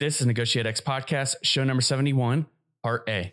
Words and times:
This 0.00 0.20
is 0.20 0.28
Negotiate 0.28 0.64
X 0.64 0.80
Podcast, 0.80 1.34
show 1.42 1.64
number 1.64 1.80
71, 1.80 2.46
part 2.84 3.02
A. 3.08 3.32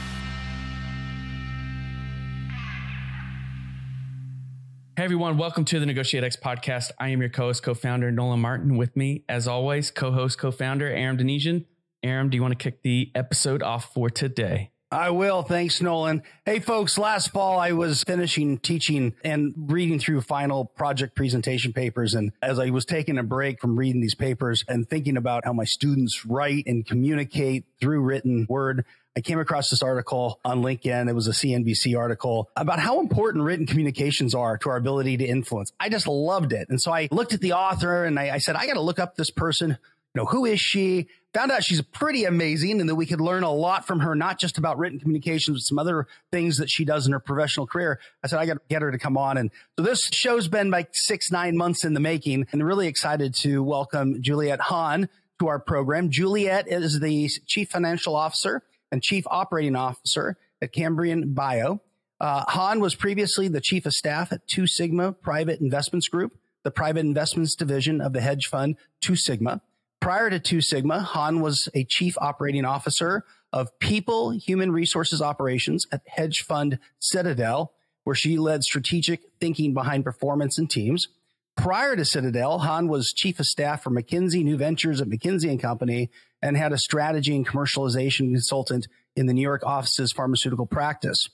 Hey 4.97 5.05
everyone, 5.05 5.37
welcome 5.37 5.63
to 5.65 5.79
the 5.79 5.85
Negotiate 5.85 6.25
X 6.25 6.35
podcast. 6.35 6.91
I 6.99 7.09
am 7.09 7.21
your 7.21 7.29
co-host, 7.29 7.63
co-founder 7.63 8.11
Nolan 8.11 8.41
Martin. 8.41 8.75
With 8.75 8.97
me, 8.97 9.23
as 9.29 9.47
always, 9.47 9.89
co-host, 9.89 10.37
co-founder 10.37 10.89
Aram 10.89 11.17
Donigian. 11.17 11.63
Aram, 12.03 12.29
do 12.29 12.35
you 12.35 12.41
want 12.41 12.51
to 12.51 12.61
kick 12.61 12.83
the 12.83 13.09
episode 13.15 13.63
off 13.63 13.93
for 13.93 14.09
today? 14.09 14.70
I 14.93 15.11
will. 15.11 15.41
Thanks, 15.41 15.81
Nolan. 15.81 16.21
Hey, 16.45 16.59
folks, 16.59 16.97
last 16.97 17.31
fall 17.31 17.57
I 17.57 17.71
was 17.71 18.03
finishing 18.03 18.57
teaching 18.57 19.13
and 19.23 19.53
reading 19.55 19.99
through 19.99 20.19
final 20.19 20.65
project 20.65 21.15
presentation 21.15 21.71
papers. 21.71 22.13
And 22.13 22.33
as 22.41 22.59
I 22.59 22.71
was 22.71 22.83
taking 22.83 23.17
a 23.17 23.23
break 23.23 23.61
from 23.61 23.77
reading 23.77 24.01
these 24.01 24.15
papers 24.15 24.65
and 24.67 24.89
thinking 24.89 25.15
about 25.15 25.45
how 25.45 25.53
my 25.53 25.63
students 25.63 26.25
write 26.25 26.65
and 26.67 26.85
communicate 26.85 27.63
through 27.79 28.01
written 28.01 28.45
word, 28.49 28.83
I 29.15 29.21
came 29.21 29.39
across 29.39 29.69
this 29.69 29.81
article 29.81 30.41
on 30.43 30.61
LinkedIn. 30.61 31.09
It 31.09 31.13
was 31.13 31.29
a 31.29 31.31
CNBC 31.31 31.97
article 31.97 32.49
about 32.57 32.79
how 32.79 32.99
important 32.99 33.45
written 33.45 33.65
communications 33.65 34.35
are 34.35 34.57
to 34.57 34.69
our 34.69 34.75
ability 34.75 35.15
to 35.17 35.25
influence. 35.25 35.71
I 35.79 35.87
just 35.87 36.07
loved 36.07 36.51
it. 36.51 36.67
And 36.69 36.81
so 36.81 36.91
I 36.93 37.07
looked 37.11 37.33
at 37.33 37.39
the 37.39 37.53
author 37.53 38.03
and 38.03 38.19
I, 38.19 38.31
I 38.31 38.37
said, 38.39 38.57
I 38.57 38.67
got 38.67 38.73
to 38.73 38.81
look 38.81 38.99
up 38.99 39.15
this 39.15 39.31
person. 39.31 39.77
Know, 40.13 40.25
who 40.25 40.45
is 40.45 40.59
she? 40.59 41.07
Found 41.33 41.51
out 41.51 41.63
she's 41.63 41.81
pretty 41.81 42.25
amazing 42.25 42.81
and 42.81 42.89
that 42.89 42.95
we 42.95 43.05
could 43.05 43.21
learn 43.21 43.43
a 43.43 43.51
lot 43.51 43.87
from 43.87 44.01
her, 44.01 44.13
not 44.15 44.37
just 44.37 44.57
about 44.57 44.77
written 44.77 44.99
communications, 44.99 45.57
but 45.57 45.63
some 45.63 45.79
other 45.79 46.05
things 46.29 46.57
that 46.57 46.69
she 46.69 46.83
does 46.83 47.07
in 47.07 47.13
her 47.13 47.21
professional 47.21 47.65
career. 47.65 47.99
I 48.21 48.27
said, 48.27 48.39
I 48.39 48.45
got 48.45 48.55
to 48.55 48.61
get 48.69 48.81
her 48.81 48.91
to 48.91 48.97
come 48.97 49.17
on. 49.17 49.37
And 49.37 49.49
so 49.77 49.85
this 49.85 50.09
show's 50.11 50.49
been 50.49 50.69
like 50.69 50.89
six, 50.91 51.31
nine 51.31 51.55
months 51.55 51.85
in 51.85 51.93
the 51.93 52.01
making 52.01 52.47
and 52.51 52.65
really 52.65 52.87
excited 52.87 53.33
to 53.35 53.63
welcome 53.63 54.21
Juliette 54.21 54.59
Han 54.59 55.07
to 55.39 55.47
our 55.47 55.59
program. 55.59 56.09
Juliette 56.09 56.67
is 56.67 56.99
the 56.99 57.29
chief 57.47 57.69
financial 57.69 58.13
officer 58.15 58.61
and 58.91 59.01
Chief 59.01 59.23
Operating 59.27 59.77
Officer 59.77 60.37
at 60.61 60.73
Cambrian 60.73 61.33
Bio. 61.33 61.81
Uh, 62.19 62.43
Han 62.49 62.81
was 62.81 62.93
previously 62.93 63.47
the 63.47 63.61
Chief 63.61 63.85
of 63.85 63.93
Staff 63.93 64.33
at 64.33 64.45
Two 64.47 64.67
Sigma 64.67 65.13
Private 65.13 65.61
Investments 65.61 66.07
Group, 66.09 66.37
the 66.63 66.71
private 66.71 66.99
investments 66.99 67.55
division 67.55 68.01
of 68.01 68.13
the 68.13 68.21
hedge 68.21 68.47
fund 68.47 68.75
Two 68.99 69.15
Sigma. 69.15 69.61
Prior 70.01 70.31
to 70.31 70.39
Two 70.39 70.61
Sigma, 70.61 70.99
Han 70.99 71.41
was 71.41 71.69
a 71.75 71.83
Chief 71.83 72.17
Operating 72.19 72.65
Officer 72.65 73.23
of 73.53 73.77
People 73.77 74.31
Human 74.31 74.71
Resources 74.71 75.21
Operations 75.21 75.85
at 75.91 76.01
hedge 76.07 76.41
fund 76.41 76.79
Citadel, 76.97 77.73
where 78.03 78.15
she 78.15 78.39
led 78.39 78.63
strategic 78.63 79.21
thinking 79.39 79.75
behind 79.75 80.03
performance 80.03 80.57
and 80.57 80.67
teams. 80.67 81.07
Prior 81.55 81.95
to 81.95 82.03
Citadel, 82.03 82.59
Han 82.59 82.87
was 82.87 83.13
chief 83.13 83.39
of 83.39 83.45
staff 83.45 83.83
for 83.83 83.91
McKinsey 83.91 84.43
New 84.43 84.57
Ventures 84.57 85.01
at 85.01 85.07
McKinsey 85.07 85.51
and 85.51 85.61
Company 85.61 86.09
and 86.41 86.57
had 86.57 86.73
a 86.73 86.79
strategy 86.79 87.35
and 87.35 87.47
commercialization 87.47 88.31
consultant 88.31 88.87
in 89.15 89.27
the 89.27 89.33
New 89.35 89.41
York 89.41 89.63
office's 89.63 90.11
pharmaceutical 90.11 90.65
practice. 90.65 91.29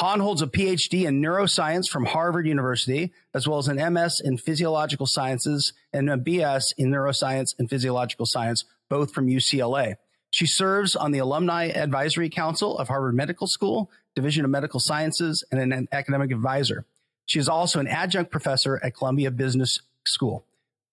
Han 0.00 0.20
holds 0.20 0.42
a 0.42 0.46
PhD 0.46 1.06
in 1.06 1.20
neuroscience 1.20 1.88
from 1.88 2.04
Harvard 2.04 2.46
University, 2.46 3.12
as 3.34 3.48
well 3.48 3.58
as 3.58 3.66
an 3.66 3.92
MS 3.92 4.20
in 4.24 4.38
physiological 4.38 5.06
sciences 5.06 5.72
and 5.92 6.08
a 6.08 6.16
BS 6.16 6.72
in 6.78 6.90
neuroscience 6.90 7.54
and 7.58 7.68
physiological 7.68 8.24
science, 8.24 8.64
both 8.88 9.12
from 9.12 9.26
UCLA. 9.26 9.96
She 10.30 10.46
serves 10.46 10.94
on 10.94 11.10
the 11.10 11.18
Alumni 11.18 11.68
Advisory 11.68 12.28
Council 12.28 12.78
of 12.78 12.86
Harvard 12.88 13.14
Medical 13.14 13.48
School, 13.48 13.90
Division 14.14 14.44
of 14.44 14.50
Medical 14.52 14.78
Sciences, 14.78 15.42
and 15.50 15.72
an 15.72 15.88
academic 15.90 16.30
advisor. 16.30 16.84
She 17.26 17.40
is 17.40 17.48
also 17.48 17.80
an 17.80 17.88
adjunct 17.88 18.30
professor 18.30 18.78
at 18.84 18.94
Columbia 18.94 19.32
Business 19.32 19.80
School. 20.06 20.44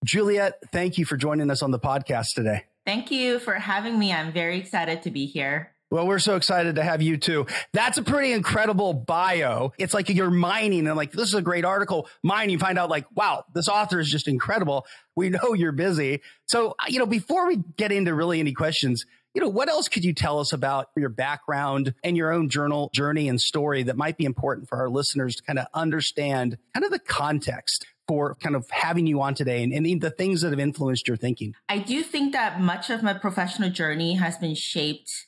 Juliette, 0.04 0.58
thank 0.72 0.98
you 0.98 1.04
for 1.04 1.16
joining 1.16 1.50
us 1.50 1.62
on 1.62 1.70
the 1.70 1.78
podcast 1.78 2.34
today. 2.34 2.64
Thank 2.84 3.10
you 3.10 3.38
for 3.38 3.54
having 3.54 3.98
me. 3.98 4.12
I'm 4.12 4.32
very 4.32 4.58
excited 4.58 5.02
to 5.02 5.10
be 5.10 5.26
here. 5.26 5.72
Well, 5.90 6.06
we're 6.06 6.18
so 6.18 6.34
excited 6.34 6.76
to 6.76 6.82
have 6.82 7.00
you 7.00 7.16
too. 7.16 7.46
That's 7.72 7.96
a 7.96 8.02
pretty 8.02 8.32
incredible 8.32 8.92
bio. 8.92 9.72
It's 9.78 9.94
like 9.94 10.08
you're 10.08 10.30
mining 10.30 10.88
and 10.88 10.96
like, 10.96 11.12
this 11.12 11.28
is 11.28 11.34
a 11.34 11.42
great 11.42 11.64
article. 11.64 12.08
Mine, 12.24 12.50
you 12.50 12.58
find 12.58 12.76
out 12.76 12.90
like, 12.90 13.06
wow, 13.14 13.44
this 13.54 13.68
author 13.68 14.00
is 14.00 14.10
just 14.10 14.26
incredible. 14.26 14.84
We 15.14 15.30
know 15.30 15.54
you're 15.54 15.72
busy. 15.72 16.22
So, 16.46 16.70
uh, 16.70 16.86
you 16.88 16.98
know, 16.98 17.06
before 17.06 17.46
we 17.46 17.62
get 17.76 17.92
into 17.92 18.14
really 18.14 18.40
any 18.40 18.52
questions, 18.52 19.06
you 19.32 19.40
know, 19.40 19.48
what 19.48 19.68
else 19.68 19.88
could 19.88 20.04
you 20.04 20.12
tell 20.12 20.40
us 20.40 20.52
about 20.52 20.88
your 20.96 21.08
background 21.08 21.94
and 22.02 22.16
your 22.16 22.32
own 22.32 22.48
journal 22.48 22.90
journey 22.92 23.28
and 23.28 23.40
story 23.40 23.84
that 23.84 23.96
might 23.96 24.16
be 24.16 24.24
important 24.24 24.68
for 24.68 24.78
our 24.78 24.88
listeners 24.88 25.36
to 25.36 25.42
kind 25.44 25.58
of 25.58 25.66
understand 25.72 26.58
kind 26.74 26.84
of 26.84 26.90
the 26.90 26.98
context 26.98 27.86
for 28.08 28.34
kind 28.36 28.56
of 28.56 28.68
having 28.70 29.06
you 29.06 29.20
on 29.20 29.34
today 29.34 29.62
and, 29.62 29.72
and 29.72 30.00
the 30.00 30.10
things 30.10 30.40
that 30.40 30.50
have 30.50 30.58
influenced 30.58 31.06
your 31.06 31.16
thinking? 31.16 31.54
I 31.68 31.78
do 31.78 32.02
think 32.02 32.32
that 32.32 32.60
much 32.60 32.90
of 32.90 33.02
my 33.02 33.14
professional 33.14 33.70
journey 33.70 34.14
has 34.14 34.38
been 34.38 34.54
shaped 34.54 35.25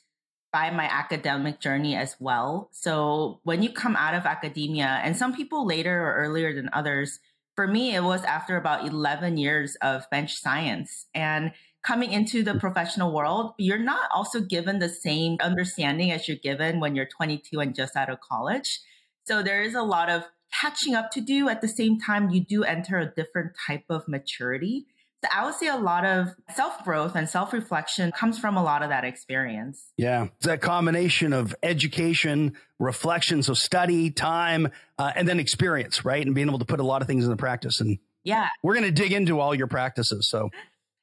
by 0.51 0.71
my 0.71 0.85
academic 0.85 1.59
journey 1.59 1.95
as 1.95 2.15
well. 2.19 2.69
So 2.71 3.39
when 3.43 3.61
you 3.61 3.71
come 3.71 3.95
out 3.95 4.15
of 4.15 4.25
academia, 4.25 4.99
and 5.03 5.15
some 5.15 5.35
people 5.35 5.65
later 5.65 6.01
or 6.01 6.15
earlier 6.15 6.53
than 6.53 6.69
others, 6.73 7.19
for 7.55 7.67
me, 7.67 7.93
it 7.93 8.03
was 8.03 8.23
after 8.23 8.55
about 8.55 8.87
11 8.87 9.37
years 9.37 9.75
of 9.81 10.09
bench 10.09 10.33
science. 10.35 11.07
And 11.13 11.51
coming 11.83 12.11
into 12.11 12.43
the 12.43 12.55
professional 12.55 13.13
world, 13.13 13.53
you're 13.57 13.77
not 13.77 14.09
also 14.13 14.39
given 14.39 14.79
the 14.79 14.89
same 14.89 15.37
understanding 15.41 16.11
as 16.11 16.27
you're 16.27 16.37
given 16.37 16.79
when 16.79 16.95
you're 16.95 17.05
22 17.05 17.59
and 17.59 17.75
just 17.75 17.95
out 17.95 18.09
of 18.09 18.19
college. 18.21 18.79
So 19.25 19.43
there 19.43 19.61
is 19.61 19.75
a 19.75 19.83
lot 19.83 20.09
of 20.09 20.23
catching 20.53 20.95
up 20.95 21.11
to 21.11 21.21
do. 21.21 21.49
At 21.49 21.61
the 21.61 21.67
same 21.67 21.99
time, 21.99 22.29
you 22.29 22.43
do 22.43 22.63
enter 22.63 22.97
a 22.97 23.13
different 23.13 23.51
type 23.67 23.83
of 23.89 24.07
maturity. 24.07 24.87
So 25.23 25.29
I 25.33 25.45
would 25.45 25.55
say 25.55 25.67
a 25.67 25.75
lot 25.75 26.05
of 26.05 26.29
self 26.55 26.83
growth 26.85 27.15
and 27.15 27.27
self 27.27 27.51
reflection 27.51 28.11
comes 28.11 28.39
from 28.39 28.55
a 28.55 28.63
lot 28.63 28.83
of 28.83 28.89
that 28.89 29.03
experience. 29.03 29.91
Yeah. 29.97 30.27
It's 30.37 30.45
that 30.45 30.61
combination 30.61 31.33
of 31.33 31.53
education, 31.61 32.53
reflection, 32.79 33.43
so 33.43 33.53
study, 33.53 34.11
time, 34.11 34.69
uh, 34.97 35.11
and 35.15 35.27
then 35.27 35.39
experience, 35.39 36.05
right? 36.05 36.25
And 36.25 36.33
being 36.33 36.47
able 36.47 36.59
to 36.59 36.65
put 36.65 36.79
a 36.79 36.85
lot 36.85 37.01
of 37.01 37.07
things 37.07 37.25
into 37.25 37.35
practice. 37.35 37.81
And 37.81 37.99
yeah, 38.23 38.47
we're 38.63 38.75
going 38.75 38.85
to 38.85 38.91
dig 38.91 39.11
into 39.11 39.39
all 39.39 39.53
your 39.53 39.67
practices. 39.67 40.29
So 40.29 40.51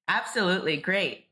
absolutely 0.08 0.78
great. 0.78 1.26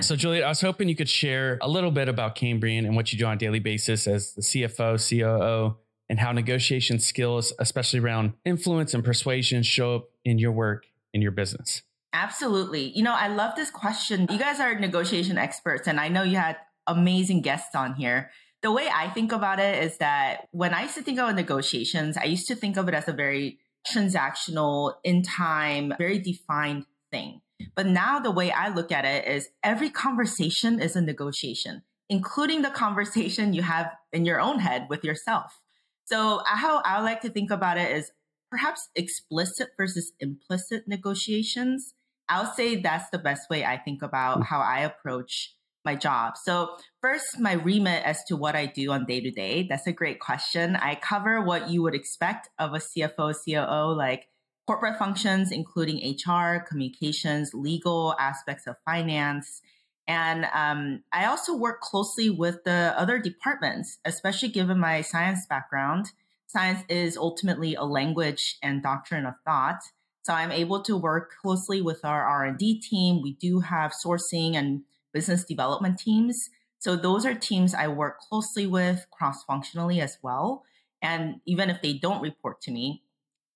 so, 0.00 0.14
Juliette, 0.14 0.44
I 0.44 0.48
was 0.48 0.60
hoping 0.60 0.88
you 0.88 0.96
could 0.96 1.08
share 1.08 1.58
a 1.62 1.68
little 1.68 1.90
bit 1.90 2.08
about 2.08 2.34
Cambrian 2.34 2.84
and 2.84 2.94
what 2.94 3.12
you 3.12 3.18
do 3.18 3.24
on 3.24 3.34
a 3.34 3.38
daily 3.38 3.58
basis 3.58 4.06
as 4.06 4.34
the 4.34 4.42
CFO, 4.42 4.96
COO, 5.08 5.76
and 6.08 6.20
how 6.20 6.32
negotiation 6.32 6.98
skills, 6.98 7.52
especially 7.58 7.98
around 7.98 8.34
influence 8.44 8.94
and 8.94 9.02
persuasion, 9.02 9.62
show 9.62 9.96
up 9.96 10.10
in 10.24 10.38
your 10.38 10.52
work 10.52 10.86
in 11.12 11.22
your 11.22 11.32
business. 11.32 11.82
Absolutely. 12.16 12.92
You 12.96 13.02
know, 13.02 13.14
I 13.14 13.28
love 13.28 13.56
this 13.56 13.70
question. 13.70 14.26
You 14.30 14.38
guys 14.38 14.58
are 14.58 14.74
negotiation 14.78 15.36
experts, 15.36 15.86
and 15.86 16.00
I 16.00 16.08
know 16.08 16.22
you 16.22 16.38
had 16.38 16.56
amazing 16.86 17.42
guests 17.42 17.74
on 17.74 17.94
here. 17.94 18.30
The 18.62 18.72
way 18.72 18.88
I 18.88 19.10
think 19.10 19.32
about 19.32 19.60
it 19.60 19.84
is 19.84 19.98
that 19.98 20.48
when 20.50 20.72
I 20.72 20.82
used 20.84 20.94
to 20.94 21.02
think 21.02 21.18
about 21.18 21.34
negotiations, 21.34 22.16
I 22.16 22.24
used 22.24 22.48
to 22.48 22.54
think 22.54 22.78
of 22.78 22.88
it 22.88 22.94
as 22.94 23.06
a 23.06 23.12
very 23.12 23.58
transactional, 23.86 24.94
in 25.04 25.22
time, 25.22 25.92
very 25.98 26.18
defined 26.18 26.86
thing. 27.12 27.42
But 27.74 27.86
now 27.86 28.18
the 28.18 28.30
way 28.30 28.50
I 28.50 28.68
look 28.68 28.90
at 28.90 29.04
it 29.04 29.28
is 29.28 29.50
every 29.62 29.90
conversation 29.90 30.80
is 30.80 30.96
a 30.96 31.02
negotiation, 31.02 31.82
including 32.08 32.62
the 32.62 32.70
conversation 32.70 33.52
you 33.52 33.62
have 33.62 33.90
in 34.10 34.24
your 34.24 34.40
own 34.40 34.60
head 34.60 34.86
with 34.88 35.04
yourself. 35.04 35.60
So 36.06 36.40
how 36.46 36.80
I 36.82 37.02
like 37.02 37.20
to 37.22 37.28
think 37.28 37.50
about 37.50 37.76
it 37.76 37.90
is 37.94 38.10
perhaps 38.50 38.88
explicit 38.94 39.68
versus 39.76 40.12
implicit 40.18 40.88
negotiations. 40.88 41.92
I'll 42.28 42.52
say 42.52 42.76
that's 42.76 43.10
the 43.10 43.18
best 43.18 43.48
way 43.48 43.64
I 43.64 43.76
think 43.76 44.02
about 44.02 44.44
how 44.44 44.60
I 44.60 44.80
approach 44.80 45.54
my 45.84 45.94
job. 45.94 46.36
So 46.36 46.76
first, 47.00 47.38
my 47.38 47.52
remit 47.52 48.04
as 48.04 48.22
to 48.24 48.36
what 48.36 48.56
I 48.56 48.66
do 48.66 48.90
on 48.90 49.06
day 49.06 49.20
to 49.20 49.30
day. 49.30 49.66
That's 49.68 49.86
a 49.86 49.92
great 49.92 50.18
question. 50.20 50.76
I 50.76 50.96
cover 50.96 51.40
what 51.40 51.70
you 51.70 51.82
would 51.82 51.94
expect 51.94 52.50
of 52.58 52.74
a 52.74 52.78
CFO, 52.78 53.34
COO, 53.44 53.96
like 53.96 54.28
corporate 54.66 54.98
functions, 54.98 55.52
including 55.52 56.16
HR, 56.26 56.58
communications, 56.68 57.52
legal 57.54 58.16
aspects 58.18 58.66
of 58.66 58.76
finance. 58.84 59.62
And 60.08 60.46
um, 60.52 61.02
I 61.12 61.26
also 61.26 61.56
work 61.56 61.80
closely 61.80 62.30
with 62.30 62.64
the 62.64 62.94
other 62.96 63.18
departments, 63.18 63.98
especially 64.04 64.48
given 64.48 64.78
my 64.78 65.00
science 65.00 65.46
background. 65.46 66.10
science 66.46 66.82
is 66.88 67.16
ultimately 67.16 67.74
a 67.74 67.84
language 67.84 68.58
and 68.62 68.82
doctrine 68.82 69.26
of 69.26 69.34
thought. 69.44 69.80
So 70.26 70.34
I'm 70.34 70.50
able 70.50 70.82
to 70.82 70.96
work 70.96 71.34
closely 71.40 71.80
with 71.80 72.04
our 72.04 72.24
R&D 72.24 72.80
team. 72.80 73.22
We 73.22 73.34
do 73.34 73.60
have 73.60 73.92
sourcing 73.92 74.56
and 74.56 74.82
business 75.12 75.44
development 75.44 76.00
teams. 76.00 76.50
So 76.80 76.96
those 76.96 77.24
are 77.24 77.32
teams 77.32 77.74
I 77.74 77.86
work 77.86 78.18
closely 78.18 78.66
with 78.66 79.06
cross-functionally 79.12 80.00
as 80.00 80.18
well. 80.24 80.64
And 81.00 81.36
even 81.46 81.70
if 81.70 81.80
they 81.80 81.92
don't 81.92 82.20
report 82.20 82.60
to 82.62 82.72
me. 82.72 83.04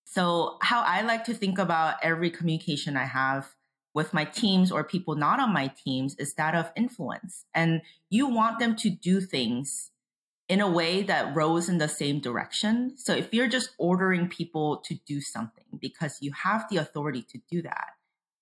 So 0.05 0.59
how 0.63 0.83
I 0.83 1.03
like 1.03 1.25
to 1.25 1.35
think 1.35 1.59
about 1.59 1.97
every 2.05 2.31
communication 2.31 2.97
I 2.97 3.07
have 3.07 3.57
with 3.93 4.15
my 4.15 4.25
teams 4.25 4.71
or 4.71 4.85
people 4.85 5.17
not 5.17 5.41
on 5.41 5.53
my 5.53 5.73
teams 5.85 6.15
is 6.21 6.35
that 6.35 6.55
of 6.55 6.71
influence. 6.77 7.47
And 7.53 7.83
you 8.11 8.29
want 8.29 8.61
them 8.61 8.77
to 8.77 8.91
do 8.91 9.21
things 9.21 9.91
in 10.51 10.61
a 10.61 10.69
way 10.69 11.01
that 11.01 11.37
rows 11.37 11.69
in 11.69 11.79
the 11.79 11.87
same 11.87 12.19
direction. 12.19 12.93
So 12.97 13.15
if 13.15 13.33
you're 13.33 13.47
just 13.47 13.71
ordering 13.79 14.27
people 14.27 14.79
to 14.85 14.97
do 15.07 15.21
something 15.21 15.79
because 15.81 16.19
you 16.21 16.33
have 16.33 16.65
the 16.69 16.79
authority 16.79 17.25
to 17.31 17.39
do 17.49 17.63
that, 17.63 17.91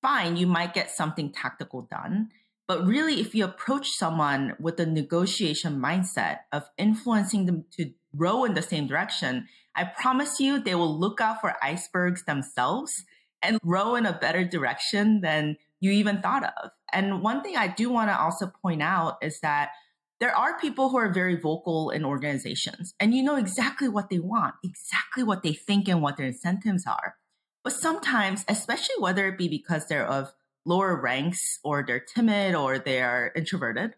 fine, 0.00 0.38
you 0.38 0.46
might 0.46 0.72
get 0.72 0.90
something 0.90 1.30
tactical 1.30 1.82
done. 1.82 2.30
But 2.66 2.86
really, 2.86 3.20
if 3.20 3.34
you 3.34 3.44
approach 3.44 3.90
someone 3.90 4.56
with 4.58 4.80
a 4.80 4.86
negotiation 4.86 5.82
mindset 5.82 6.38
of 6.50 6.70
influencing 6.78 7.44
them 7.44 7.66
to 7.72 7.92
row 8.14 8.44
in 8.44 8.54
the 8.54 8.62
same 8.62 8.86
direction, 8.86 9.46
I 9.76 9.84
promise 9.84 10.40
you 10.40 10.58
they 10.58 10.74
will 10.74 10.98
look 10.98 11.20
out 11.20 11.42
for 11.42 11.56
icebergs 11.62 12.24
themselves 12.24 13.04
and 13.42 13.58
row 13.62 13.96
in 13.96 14.06
a 14.06 14.18
better 14.18 14.44
direction 14.44 15.20
than 15.20 15.58
you 15.78 15.90
even 15.90 16.22
thought 16.22 16.44
of. 16.44 16.70
And 16.90 17.20
one 17.20 17.42
thing 17.42 17.58
I 17.58 17.68
do 17.68 17.90
want 17.90 18.08
to 18.08 18.18
also 18.18 18.50
point 18.62 18.80
out 18.80 19.18
is 19.20 19.40
that 19.40 19.72
there 20.20 20.34
are 20.34 20.58
people 20.58 20.88
who 20.88 20.96
are 20.96 21.12
very 21.12 21.36
vocal 21.36 21.90
in 21.90 22.04
organizations 22.04 22.94
and 22.98 23.14
you 23.14 23.22
know 23.22 23.36
exactly 23.36 23.88
what 23.88 24.10
they 24.10 24.18
want, 24.18 24.54
exactly 24.64 25.22
what 25.22 25.42
they 25.42 25.52
think 25.52 25.88
and 25.88 26.02
what 26.02 26.16
their 26.16 26.26
incentives 26.26 26.86
are. 26.86 27.14
But 27.62 27.72
sometimes, 27.72 28.44
especially 28.48 28.96
whether 28.98 29.28
it 29.28 29.38
be 29.38 29.48
because 29.48 29.86
they're 29.86 30.06
of 30.06 30.32
lower 30.64 31.00
ranks 31.00 31.58
or 31.62 31.84
they're 31.86 32.00
timid 32.00 32.54
or 32.54 32.78
they're 32.78 33.32
introverted, 33.36 33.94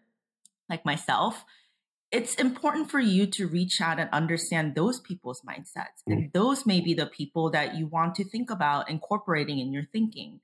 like 0.69 0.85
myself, 0.85 1.43
it's 2.11 2.35
important 2.35 2.91
for 2.91 2.99
you 2.99 3.25
to 3.25 3.47
reach 3.47 3.79
out 3.81 3.99
and 3.99 4.09
understand 4.11 4.75
those 4.75 4.99
people's 4.99 5.41
mindsets. 5.41 6.03
Mm. 6.07 6.13
And 6.13 6.33
those 6.33 6.65
may 6.65 6.81
be 6.81 6.93
the 6.93 7.05
people 7.05 7.49
that 7.51 7.75
you 7.75 7.87
want 7.87 8.15
to 8.15 8.23
think 8.23 8.49
about 8.49 8.89
incorporating 8.89 9.59
in 9.59 9.71
your 9.73 9.85
thinking. 9.91 10.41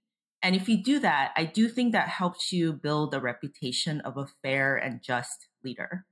And 0.47 0.55
if 0.55 0.69
you 0.69 0.81
do 0.81 0.99
that, 0.99 1.33
I 1.35 1.43
do 1.43 1.67
think 1.67 1.91
that 1.91 2.07
helps 2.07 2.53
you 2.53 2.71
build 2.71 3.13
a 3.13 3.19
reputation 3.19 3.99
of 3.99 4.15
a 4.15 4.27
fair 4.41 4.77
and 4.77 5.03
just 5.03 5.49
leader. 5.61 6.05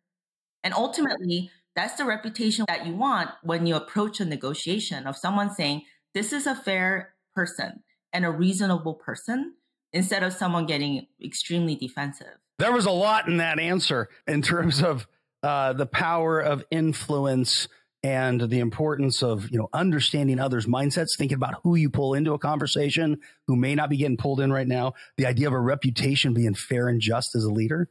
And 0.62 0.74
ultimately, 0.74 1.52
that's 1.74 1.96
the 1.96 2.04
reputation 2.04 2.66
that 2.68 2.86
you 2.86 2.96
want 2.96 3.30
when 3.44 3.66
you 3.66 3.78
approach 3.78 4.20
a 4.20 4.26
negotiation 4.26 5.08
of 5.08 5.16
someone 5.16 5.56
saying, 5.56 5.84
this 6.14 6.34
is 6.34 6.48
a 6.48 6.54
fair 6.54 7.14
person 7.34 7.84
and 8.12 8.26
a 8.26 8.30
reasonable 8.30 8.96
person 8.96 9.54
instead 9.94 10.22
of 10.22 10.34
someone 10.34 10.66
getting 10.66 11.08
extremely 11.24 11.76
defensive. 11.76 12.36
There 12.60 12.74
was 12.74 12.86
a 12.86 12.92
lot 12.92 13.30
in 13.30 13.38
that 13.38 13.58
answer 13.58 14.10
in 14.28 14.42
terms 14.42 14.84
of 14.84 15.08
uh, 15.44 15.72
the 15.72 15.86
power 15.86 16.42
of 16.42 16.62
influence 16.70 17.70
and 18.06 18.40
the 18.40 18.60
importance 18.60 19.24
of 19.24 19.50
you 19.50 19.58
know 19.58 19.68
understanding 19.74 20.40
others' 20.40 20.68
mindsets, 20.68 21.18
thinking 21.18 21.38
about 21.38 21.56
who 21.64 21.74
you 21.74 21.90
pull 21.90 22.14
into 22.14 22.34
a 22.34 22.40
conversation, 22.40 23.20
who 23.48 23.56
may 23.56 23.74
not 23.74 23.90
be 23.90 23.98
getting 23.98 24.16
pulled 24.16 24.40
in 24.40 24.54
right 24.54 24.68
now. 24.68 24.94
The 25.18 25.26
idea 25.26 25.48
of 25.48 25.54
a 25.54 25.60
reputation 25.60 26.36
being 26.36 26.54
fair 26.54 26.88
and 26.88 27.02
just 27.02 27.34
as 27.34 27.46
a 27.46 27.52
leader, 27.52 27.90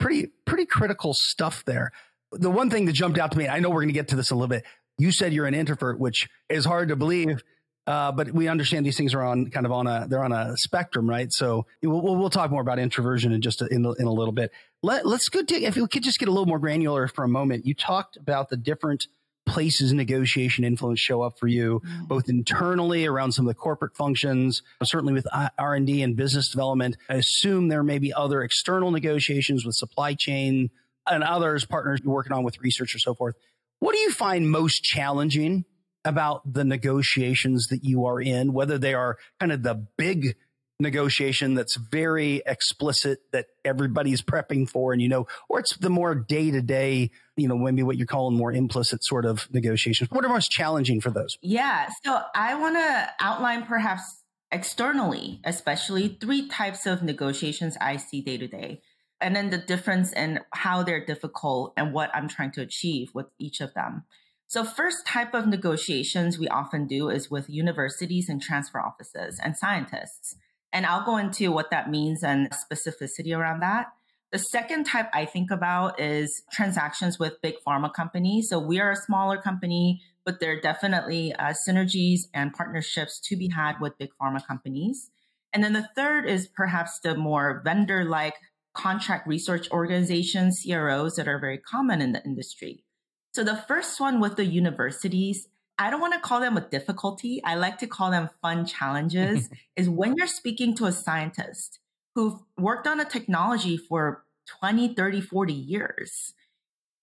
pretty 0.00 0.32
pretty 0.44 0.66
critical 0.66 1.14
stuff 1.14 1.64
there. 1.64 1.92
The 2.32 2.50
one 2.50 2.70
thing 2.70 2.86
that 2.86 2.92
jumped 2.92 3.20
out 3.20 3.30
to 3.30 3.38
me, 3.38 3.46
I 3.46 3.60
know 3.60 3.68
we're 3.68 3.82
going 3.82 3.88
to 3.88 3.94
get 3.94 4.08
to 4.08 4.16
this 4.16 4.32
a 4.32 4.34
little 4.34 4.48
bit. 4.48 4.64
You 4.98 5.12
said 5.12 5.32
you're 5.32 5.46
an 5.46 5.54
introvert, 5.54 6.00
which 6.00 6.28
is 6.48 6.64
hard 6.64 6.88
to 6.88 6.96
believe 6.96 7.44
uh, 7.86 8.12
but 8.12 8.30
we 8.30 8.46
understand 8.46 8.86
these 8.86 8.96
things 8.96 9.14
are 9.14 9.22
on 9.22 9.50
kind 9.50 9.66
of 9.66 9.72
on 9.72 9.86
a 9.88 10.06
they're 10.08 10.22
on 10.22 10.32
a 10.32 10.56
spectrum, 10.56 11.08
right? 11.08 11.32
So 11.32 11.66
we'll, 11.82 12.16
we'll 12.16 12.30
talk 12.30 12.50
more 12.50 12.60
about 12.60 12.78
introversion 12.78 13.32
in 13.32 13.40
just 13.40 13.62
a, 13.62 13.66
in, 13.66 13.84
in 13.98 14.06
a 14.06 14.12
little 14.12 14.32
bit. 14.32 14.52
Let, 14.82 15.06
let's 15.06 15.28
go 15.28 15.42
take 15.42 15.64
if 15.64 15.76
we 15.76 15.88
could 15.88 16.04
just 16.04 16.20
get 16.20 16.28
a 16.28 16.30
little 16.30 16.46
more 16.46 16.58
granular 16.58 17.08
for 17.08 17.24
a 17.24 17.28
moment. 17.28 17.66
You 17.66 17.74
talked 17.74 18.16
about 18.16 18.48
the 18.48 18.56
different 18.56 19.08
places 19.46 19.92
negotiation 19.92 20.64
influence 20.64 21.00
show 21.00 21.22
up 21.22 21.38
for 21.38 21.48
you, 21.48 21.80
mm-hmm. 21.84 22.04
both 22.04 22.28
internally 22.28 23.06
around 23.06 23.32
some 23.32 23.46
of 23.46 23.50
the 23.50 23.58
corporate 23.58 23.96
functions, 23.96 24.62
certainly 24.82 25.12
with 25.12 25.26
R 25.58 25.74
and 25.74 25.86
D 25.86 26.02
and 26.02 26.16
business 26.16 26.50
development. 26.50 26.96
I 27.08 27.14
assume 27.14 27.68
there 27.68 27.82
may 27.82 27.98
be 27.98 28.12
other 28.12 28.42
external 28.42 28.90
negotiations 28.90 29.64
with 29.64 29.74
supply 29.74 30.14
chain 30.14 30.70
and 31.08 31.24
others 31.24 31.64
partners 31.64 32.00
you're 32.04 32.12
working 32.12 32.32
on 32.32 32.44
with 32.44 32.60
research 32.60 32.94
or 32.94 32.98
so 32.98 33.14
forth. 33.14 33.34
What 33.80 33.94
do 33.94 33.98
you 33.98 34.12
find 34.12 34.50
most 34.50 34.84
challenging 34.84 35.64
about 36.04 36.50
the 36.50 36.64
negotiations 36.64 37.68
that 37.68 37.84
you 37.84 38.06
are 38.06 38.20
in, 38.20 38.52
whether 38.52 38.78
they 38.78 38.94
are 38.94 39.18
kind 39.38 39.52
of 39.52 39.62
the 39.62 39.86
big 39.96 40.36
negotiation 40.80 41.54
that's 41.54 41.76
very 41.76 42.42
explicit 42.46 43.20
that 43.32 43.46
everybody's 43.64 44.22
prepping 44.22 44.68
for 44.68 44.92
and 44.92 45.02
you 45.02 45.08
know 45.08 45.26
or 45.48 45.60
it's 45.60 45.76
the 45.76 45.90
more 45.90 46.14
day 46.14 46.50
to 46.50 46.62
day 46.62 47.10
you 47.36 47.46
know 47.48 47.56
maybe 47.56 47.82
what 47.82 47.96
you're 47.96 48.06
calling 48.06 48.36
more 48.36 48.52
implicit 48.52 49.04
sort 49.04 49.24
of 49.24 49.48
negotiations. 49.52 50.10
What 50.10 50.24
are 50.24 50.28
most 50.28 50.50
challenging 50.50 51.00
for 51.00 51.10
those? 51.10 51.38
Yeah. 51.42 51.88
So 52.04 52.20
i 52.34 52.54
want 52.54 52.76
to 52.76 53.10
outline 53.20 53.64
perhaps 53.64 54.22
externally 54.52 55.40
especially 55.44 56.18
three 56.20 56.48
types 56.48 56.84
of 56.84 57.04
negotiations 57.04 57.76
i 57.80 57.96
see 57.96 58.20
day 58.20 58.36
to 58.36 58.48
day 58.48 58.82
and 59.20 59.36
then 59.36 59.50
the 59.50 59.58
difference 59.58 60.12
in 60.12 60.40
how 60.52 60.82
they're 60.82 61.04
difficult 61.04 61.72
and 61.76 61.92
what 61.92 62.10
i'm 62.14 62.28
trying 62.28 62.50
to 62.52 62.60
achieve 62.60 63.10
with 63.14 63.26
each 63.38 63.60
of 63.60 63.74
them. 63.74 64.04
So 64.50 64.64
first 64.64 65.06
type 65.06 65.32
of 65.32 65.46
negotiations 65.46 66.36
we 66.36 66.48
often 66.48 66.88
do 66.88 67.08
is 67.08 67.30
with 67.30 67.48
universities 67.48 68.28
and 68.28 68.42
transfer 68.42 68.80
offices 68.80 69.38
and 69.40 69.56
scientists. 69.56 70.34
And 70.72 70.86
I'll 70.86 71.04
go 71.04 71.16
into 71.16 71.50
what 71.52 71.70
that 71.70 71.90
means 71.90 72.22
and 72.22 72.50
specificity 72.50 73.36
around 73.36 73.60
that. 73.60 73.86
The 74.32 74.38
second 74.38 74.84
type 74.84 75.08
I 75.12 75.24
think 75.24 75.50
about 75.50 75.98
is 75.98 76.42
transactions 76.52 77.18
with 77.18 77.42
big 77.42 77.56
pharma 77.66 77.92
companies. 77.92 78.48
So 78.48 78.60
we 78.60 78.78
are 78.80 78.92
a 78.92 78.96
smaller 78.96 79.36
company, 79.36 80.00
but 80.24 80.38
there 80.38 80.52
are 80.52 80.60
definitely 80.60 81.32
uh, 81.32 81.52
synergies 81.68 82.20
and 82.32 82.52
partnerships 82.52 83.18
to 83.24 83.36
be 83.36 83.48
had 83.48 83.80
with 83.80 83.98
big 83.98 84.10
pharma 84.22 84.46
companies. 84.46 85.10
And 85.52 85.64
then 85.64 85.72
the 85.72 85.88
third 85.96 86.28
is 86.28 86.46
perhaps 86.46 87.00
the 87.00 87.16
more 87.16 87.60
vendor 87.64 88.04
like 88.04 88.34
contract 88.72 89.26
research 89.26 89.68
organizations, 89.72 90.64
CROs 90.64 91.16
that 91.16 91.26
are 91.26 91.40
very 91.40 91.58
common 91.58 92.00
in 92.00 92.12
the 92.12 92.24
industry. 92.24 92.84
So 93.32 93.42
the 93.42 93.56
first 93.56 94.00
one 94.00 94.20
with 94.20 94.36
the 94.36 94.44
universities, 94.44 95.48
I 95.80 95.88
don't 95.88 96.00
want 96.02 96.12
to 96.12 96.20
call 96.20 96.40
them 96.40 96.58
a 96.58 96.60
difficulty. 96.60 97.40
I 97.42 97.54
like 97.54 97.78
to 97.78 97.86
call 97.86 98.10
them 98.10 98.28
fun 98.42 98.66
challenges 98.66 99.48
is 99.76 99.88
when 99.88 100.14
you're 100.14 100.26
speaking 100.26 100.76
to 100.76 100.84
a 100.84 100.92
scientist 100.92 101.78
who've 102.14 102.38
worked 102.58 102.86
on 102.86 103.00
a 103.00 103.04
technology 103.06 103.78
for 103.78 104.24
20, 104.60 104.94
30, 104.94 105.22
40 105.22 105.52
years. 105.54 106.34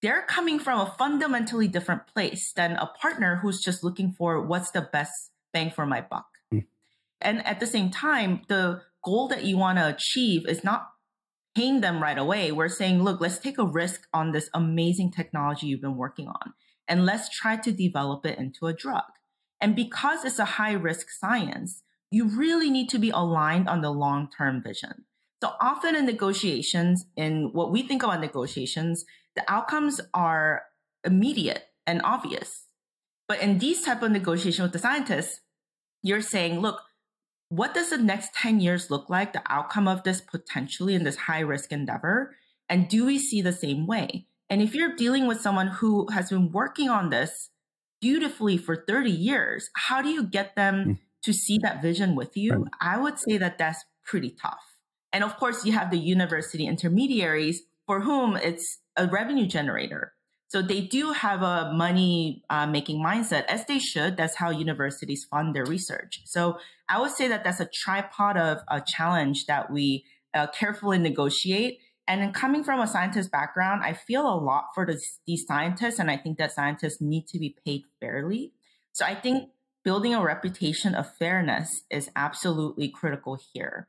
They're 0.03 0.21
coming 0.21 0.59
from 0.59 0.79
a 0.79 0.93
fundamentally 0.95 1.67
different 1.67 2.05
place 2.05 2.53
than 2.53 2.73
a 2.73 2.85
partner 2.85 3.39
who's 3.41 3.61
just 3.61 3.83
looking 3.83 4.11
for 4.11 4.45
what's 4.45 4.69
the 4.69 4.81
best 4.81 5.31
bang 5.51 5.71
for 5.71 5.87
my 5.87 6.01
buck. 6.01 6.27
Mm. 6.53 6.65
And 7.19 7.43
at 7.47 7.59
the 7.59 7.65
same 7.65 7.89
time, 7.89 8.41
the 8.47 8.83
goal 9.03 9.27
that 9.29 9.43
you 9.43 9.57
want 9.57 9.79
to 9.79 9.87
achieve 9.87 10.47
is 10.47 10.63
not 10.63 10.91
paying 11.55 11.81
them 11.81 11.99
right 11.99 12.17
away. 12.19 12.51
We're 12.51 12.69
saying, 12.69 13.01
look, 13.01 13.21
let's 13.21 13.39
take 13.39 13.57
a 13.57 13.65
risk 13.65 14.07
on 14.13 14.33
this 14.33 14.51
amazing 14.53 15.13
technology 15.13 15.65
you've 15.65 15.81
been 15.81 15.97
working 15.97 16.27
on 16.27 16.53
and 16.87 17.05
let's 17.05 17.29
try 17.29 17.57
to 17.57 17.71
develop 17.71 18.25
it 18.25 18.37
into 18.37 18.67
a 18.67 18.73
drug. 18.73 19.03
And 19.59 19.75
because 19.75 20.23
it's 20.23 20.39
a 20.39 20.45
high 20.45 20.73
risk 20.73 21.09
science, 21.09 21.83
you 22.11 22.25
really 22.25 22.69
need 22.69 22.89
to 22.89 22.99
be 22.99 23.09
aligned 23.09 23.67
on 23.67 23.81
the 23.81 23.89
long 23.89 24.29
term 24.35 24.61
vision. 24.63 25.05
So 25.41 25.51
often 25.61 25.95
in 25.95 26.05
negotiations, 26.05 27.05
in 27.15 27.51
what 27.53 27.71
we 27.71 27.83
think 27.83 28.03
about 28.03 28.21
negotiations, 28.21 29.05
the 29.35 29.43
outcomes 29.51 30.01
are 30.13 30.63
immediate 31.03 31.65
and 31.85 32.01
obvious. 32.03 32.67
But 33.27 33.41
in 33.41 33.59
these 33.59 33.83
type 33.83 34.01
of 34.01 34.11
negotiations 34.11 34.63
with 34.63 34.73
the 34.73 34.79
scientists, 34.79 35.41
you're 36.01 36.21
saying, 36.21 36.59
look, 36.59 36.81
what 37.49 37.73
does 37.73 37.91
the 37.91 37.97
next 37.97 38.33
10 38.33 38.59
years 38.59 38.89
look 38.89 39.09
like, 39.09 39.33
the 39.33 39.43
outcome 39.47 39.87
of 39.87 40.03
this 40.03 40.21
potentially 40.21 40.95
in 40.95 41.03
this 41.03 41.15
high 41.15 41.39
risk 41.39 41.71
endeavor? 41.71 42.35
And 42.69 42.87
do 42.87 43.05
we 43.05 43.19
see 43.19 43.41
the 43.41 43.53
same 43.53 43.85
way? 43.85 44.27
And 44.49 44.61
if 44.61 44.73
you're 44.73 44.95
dealing 44.95 45.27
with 45.27 45.41
someone 45.41 45.67
who 45.67 46.07
has 46.11 46.29
been 46.29 46.51
working 46.51 46.89
on 46.89 47.09
this 47.09 47.49
beautifully 48.01 48.57
for 48.57 48.83
30 48.87 49.11
years, 49.11 49.69
how 49.75 50.01
do 50.01 50.09
you 50.09 50.23
get 50.23 50.55
them 50.55 50.85
mm. 50.85 50.99
to 51.23 51.33
see 51.33 51.57
that 51.59 51.81
vision 51.81 52.15
with 52.15 52.37
you? 52.37 52.67
I 52.79 52.97
would 52.97 53.19
say 53.19 53.37
that 53.37 53.57
that's 53.57 53.83
pretty 54.05 54.35
tough. 54.41 54.77
And 55.11 55.23
of 55.23 55.37
course, 55.37 55.65
you 55.65 55.73
have 55.73 55.91
the 55.91 55.97
university 55.97 56.65
intermediaries 56.65 57.63
for 57.85 58.01
whom 58.01 58.35
it's 58.35 58.79
a 58.95 59.07
revenue 59.07 59.47
generator. 59.47 60.13
So 60.49 60.61
they 60.61 60.81
do 60.81 61.11
have 61.11 61.41
a 61.41 61.73
money 61.73 62.43
uh, 62.49 62.67
making 62.67 63.03
mindset, 63.03 63.45
as 63.45 63.65
they 63.65 63.79
should. 63.79 64.15
That's 64.15 64.35
how 64.35 64.49
universities 64.49 65.25
fund 65.29 65.53
their 65.53 65.65
research. 65.65 66.21
So 66.25 66.57
I 66.87 67.01
would 67.01 67.11
say 67.11 67.27
that 67.27 67.43
that's 67.43 67.59
a 67.59 67.69
tripod 67.73 68.37
of 68.37 68.59
a 68.69 68.81
challenge 68.81 69.45
that 69.47 69.71
we 69.71 70.05
uh, 70.33 70.47
carefully 70.47 70.99
negotiate. 70.99 71.79
And 72.07 72.21
then 72.21 72.31
coming 72.31 72.63
from 72.63 72.79
a 72.79 72.87
scientist 72.87 73.31
background, 73.31 73.83
I 73.83 73.93
feel 73.93 74.21
a 74.21 74.39
lot 74.39 74.67
for 74.73 74.87
these 75.25 75.45
scientists, 75.45 75.99
and 75.99 76.09
I 76.09 76.17
think 76.17 76.37
that 76.37 76.53
scientists 76.53 77.01
need 77.01 77.27
to 77.27 77.39
be 77.39 77.55
paid 77.65 77.83
fairly. 77.99 78.53
So 78.93 79.05
I 79.05 79.13
think 79.13 79.49
building 79.83 80.15
a 80.15 80.23
reputation 80.23 80.95
of 80.95 81.15
fairness 81.17 81.83
is 81.91 82.09
absolutely 82.15 82.89
critical 82.89 83.37
here. 83.53 83.87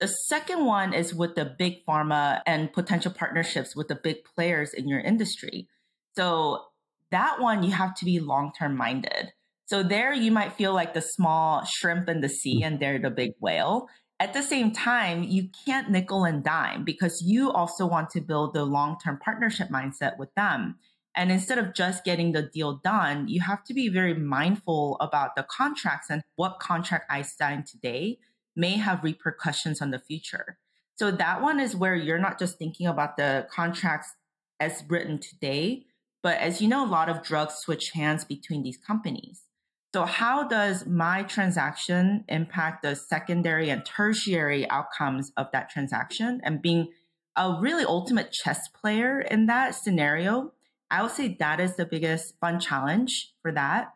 The 0.00 0.06
second 0.06 0.64
one 0.64 0.94
is 0.94 1.14
with 1.14 1.34
the 1.34 1.44
big 1.44 1.84
pharma 1.86 2.40
and 2.46 2.72
potential 2.72 3.12
partnerships 3.12 3.76
with 3.76 3.88
the 3.88 3.94
big 4.02 4.24
players 4.24 4.72
in 4.72 4.88
your 4.88 5.00
industry. 5.00 5.68
So 6.16 6.64
that 7.10 7.40
one, 7.40 7.62
you 7.62 7.72
have 7.72 7.94
to 7.96 8.06
be 8.06 8.18
long 8.18 8.52
term 8.58 8.76
minded. 8.76 9.32
So 9.66 9.82
there 9.82 10.12
you 10.12 10.32
might 10.32 10.54
feel 10.54 10.72
like 10.72 10.94
the 10.94 11.02
small 11.02 11.64
shrimp 11.64 12.08
in 12.08 12.22
the 12.22 12.28
sea 12.28 12.62
and 12.62 12.80
they're 12.80 12.98
the 12.98 13.10
big 13.10 13.32
whale. 13.40 13.88
At 14.20 14.34
the 14.34 14.42
same 14.42 14.70
time, 14.70 15.22
you 15.22 15.48
can't 15.64 15.90
nickel 15.90 16.24
and 16.24 16.44
dime 16.44 16.84
because 16.84 17.22
you 17.22 17.50
also 17.50 17.86
want 17.86 18.10
to 18.10 18.20
build 18.20 18.52
the 18.52 18.66
long 18.66 18.98
term 19.02 19.18
partnership 19.18 19.70
mindset 19.70 20.18
with 20.18 20.28
them. 20.34 20.76
And 21.16 21.32
instead 21.32 21.56
of 21.56 21.74
just 21.74 22.04
getting 22.04 22.32
the 22.32 22.42
deal 22.42 22.82
done, 22.84 23.28
you 23.28 23.40
have 23.40 23.64
to 23.64 23.72
be 23.72 23.88
very 23.88 24.12
mindful 24.12 24.98
about 25.00 25.36
the 25.36 25.42
contracts 25.42 26.10
and 26.10 26.22
what 26.36 26.60
contract 26.60 27.06
I 27.08 27.22
sign 27.22 27.64
today 27.64 28.18
may 28.54 28.76
have 28.76 29.02
repercussions 29.02 29.80
on 29.80 29.90
the 29.90 29.98
future. 29.98 30.58
So 30.96 31.10
that 31.10 31.40
one 31.40 31.58
is 31.58 31.74
where 31.74 31.94
you're 31.96 32.18
not 32.18 32.38
just 32.38 32.58
thinking 32.58 32.86
about 32.86 33.16
the 33.16 33.48
contracts 33.50 34.12
as 34.60 34.84
written 34.86 35.18
today, 35.18 35.86
but 36.22 36.36
as 36.36 36.60
you 36.60 36.68
know, 36.68 36.84
a 36.84 36.86
lot 36.86 37.08
of 37.08 37.22
drugs 37.22 37.54
switch 37.54 37.92
hands 37.92 38.26
between 38.26 38.62
these 38.62 38.76
companies. 38.76 39.44
So 39.92 40.04
how 40.04 40.46
does 40.46 40.86
my 40.86 41.24
transaction 41.24 42.24
impact 42.28 42.82
the 42.82 42.94
secondary 42.94 43.70
and 43.70 43.84
tertiary 43.84 44.68
outcomes 44.70 45.32
of 45.36 45.48
that 45.52 45.68
transaction? 45.68 46.40
And 46.44 46.62
being 46.62 46.92
a 47.36 47.58
really 47.60 47.84
ultimate 47.84 48.30
chess 48.30 48.68
player 48.68 49.20
in 49.20 49.46
that 49.46 49.74
scenario, 49.74 50.52
I 50.90 51.02
would 51.02 51.10
say 51.10 51.36
that 51.40 51.58
is 51.58 51.76
the 51.76 51.86
biggest 51.86 52.38
fun 52.40 52.60
challenge 52.60 53.32
for 53.42 53.50
that. 53.52 53.94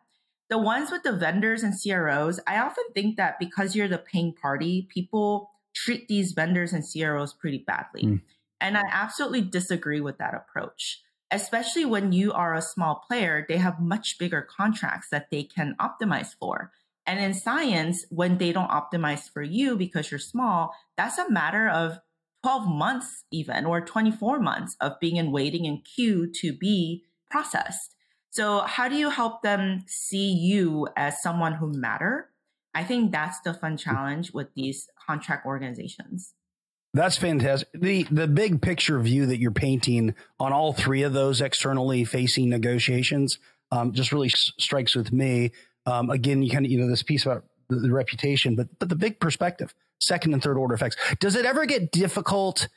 The 0.49 0.57
ones 0.57 0.91
with 0.91 1.03
the 1.03 1.13
vendors 1.13 1.63
and 1.63 1.73
CROs, 1.73 2.39
I 2.45 2.59
often 2.59 2.83
think 2.93 3.15
that 3.17 3.39
because 3.39 3.75
you're 3.75 3.87
the 3.87 3.97
paying 3.97 4.33
party, 4.33 4.87
people 4.93 5.49
treat 5.73 6.07
these 6.07 6.33
vendors 6.33 6.73
and 6.73 6.83
CROs 6.83 7.33
pretty 7.33 7.63
badly. 7.65 8.03
Mm. 8.03 8.21
And 8.61 8.77
I 8.77 8.83
absolutely 8.89 9.41
disagree 9.41 10.01
with 10.01 10.17
that 10.17 10.33
approach 10.33 11.01
especially 11.35 11.85
when 11.85 12.11
you 12.11 12.31
are 12.31 12.55
a 12.55 12.61
small 12.61 13.03
player, 13.07 13.45
they 13.47 13.57
have 13.57 13.79
much 13.79 14.17
bigger 14.17 14.41
contracts 14.41 15.09
that 15.11 15.29
they 15.29 15.43
can 15.43 15.75
optimize 15.79 16.33
for. 16.39 16.71
And 17.05 17.19
in 17.19 17.33
science, 17.33 18.05
when 18.09 18.37
they 18.37 18.51
don't 18.51 18.69
optimize 18.69 19.29
for 19.29 19.43
you 19.43 19.77
because 19.77 20.09
you're 20.09 20.19
small, 20.19 20.73
that's 20.97 21.17
a 21.17 21.29
matter 21.29 21.67
of 21.67 21.99
12 22.43 22.67
months 22.67 23.23
even 23.31 23.65
or 23.65 23.81
24 23.81 24.39
months 24.39 24.75
of 24.79 24.99
being 24.99 25.17
in 25.17 25.31
waiting 25.31 25.65
in 25.65 25.81
queue 25.81 26.31
to 26.41 26.53
be 26.53 27.03
processed. 27.29 27.95
So 28.29 28.61
how 28.61 28.87
do 28.87 28.95
you 28.95 29.09
help 29.09 29.41
them 29.41 29.83
see 29.87 30.31
you 30.31 30.87
as 30.95 31.21
someone 31.21 31.53
who 31.53 31.71
matter? 31.71 32.29
I 32.75 32.83
think 32.83 33.11
that's 33.11 33.39
the 33.41 33.53
fun 33.53 33.77
mm. 33.77 33.79
challenge 33.79 34.31
with 34.31 34.53
these 34.55 34.87
contract 35.07 35.45
organizations. 35.45 36.34
That's 36.95 37.17
fantastic. 37.17 37.67
The 37.73 38.03
the 38.03 38.25
big 38.25 38.61
picture 38.61 38.97
view 39.01 39.25
that 39.25 39.37
you're 39.37 39.51
painting 39.51 40.15
on 40.39 40.53
all 40.53 40.71
three 40.71 41.03
of 41.03 41.11
those 41.11 41.41
externally 41.41 42.05
facing 42.05 42.49
negotiations 42.49 43.37
um, 43.69 43.91
just 43.91 44.13
really 44.13 44.29
s- 44.29 44.53
strikes 44.57 44.95
with 44.95 45.11
me. 45.11 45.51
Um, 45.85 46.09
again, 46.09 46.41
you 46.41 46.49
kind 46.49 46.65
of 46.65 46.71
you 46.71 46.79
know 46.79 46.87
this 46.87 47.03
piece 47.03 47.25
about 47.25 47.43
the, 47.67 47.75
the, 47.75 47.91
reputation, 47.91 48.55
but 48.55 48.79
but 48.79 48.87
the 48.87 48.95
big 48.95 49.19
perspective, 49.19 49.75
second 49.99 50.31
and 50.31 50.41
third 50.41 50.57
order 50.57 50.73
effects. 50.73 50.95
Does 51.19 51.35
it 51.35 51.45
ever 51.45 51.65
get 51.65 51.91
difficult 51.91 52.69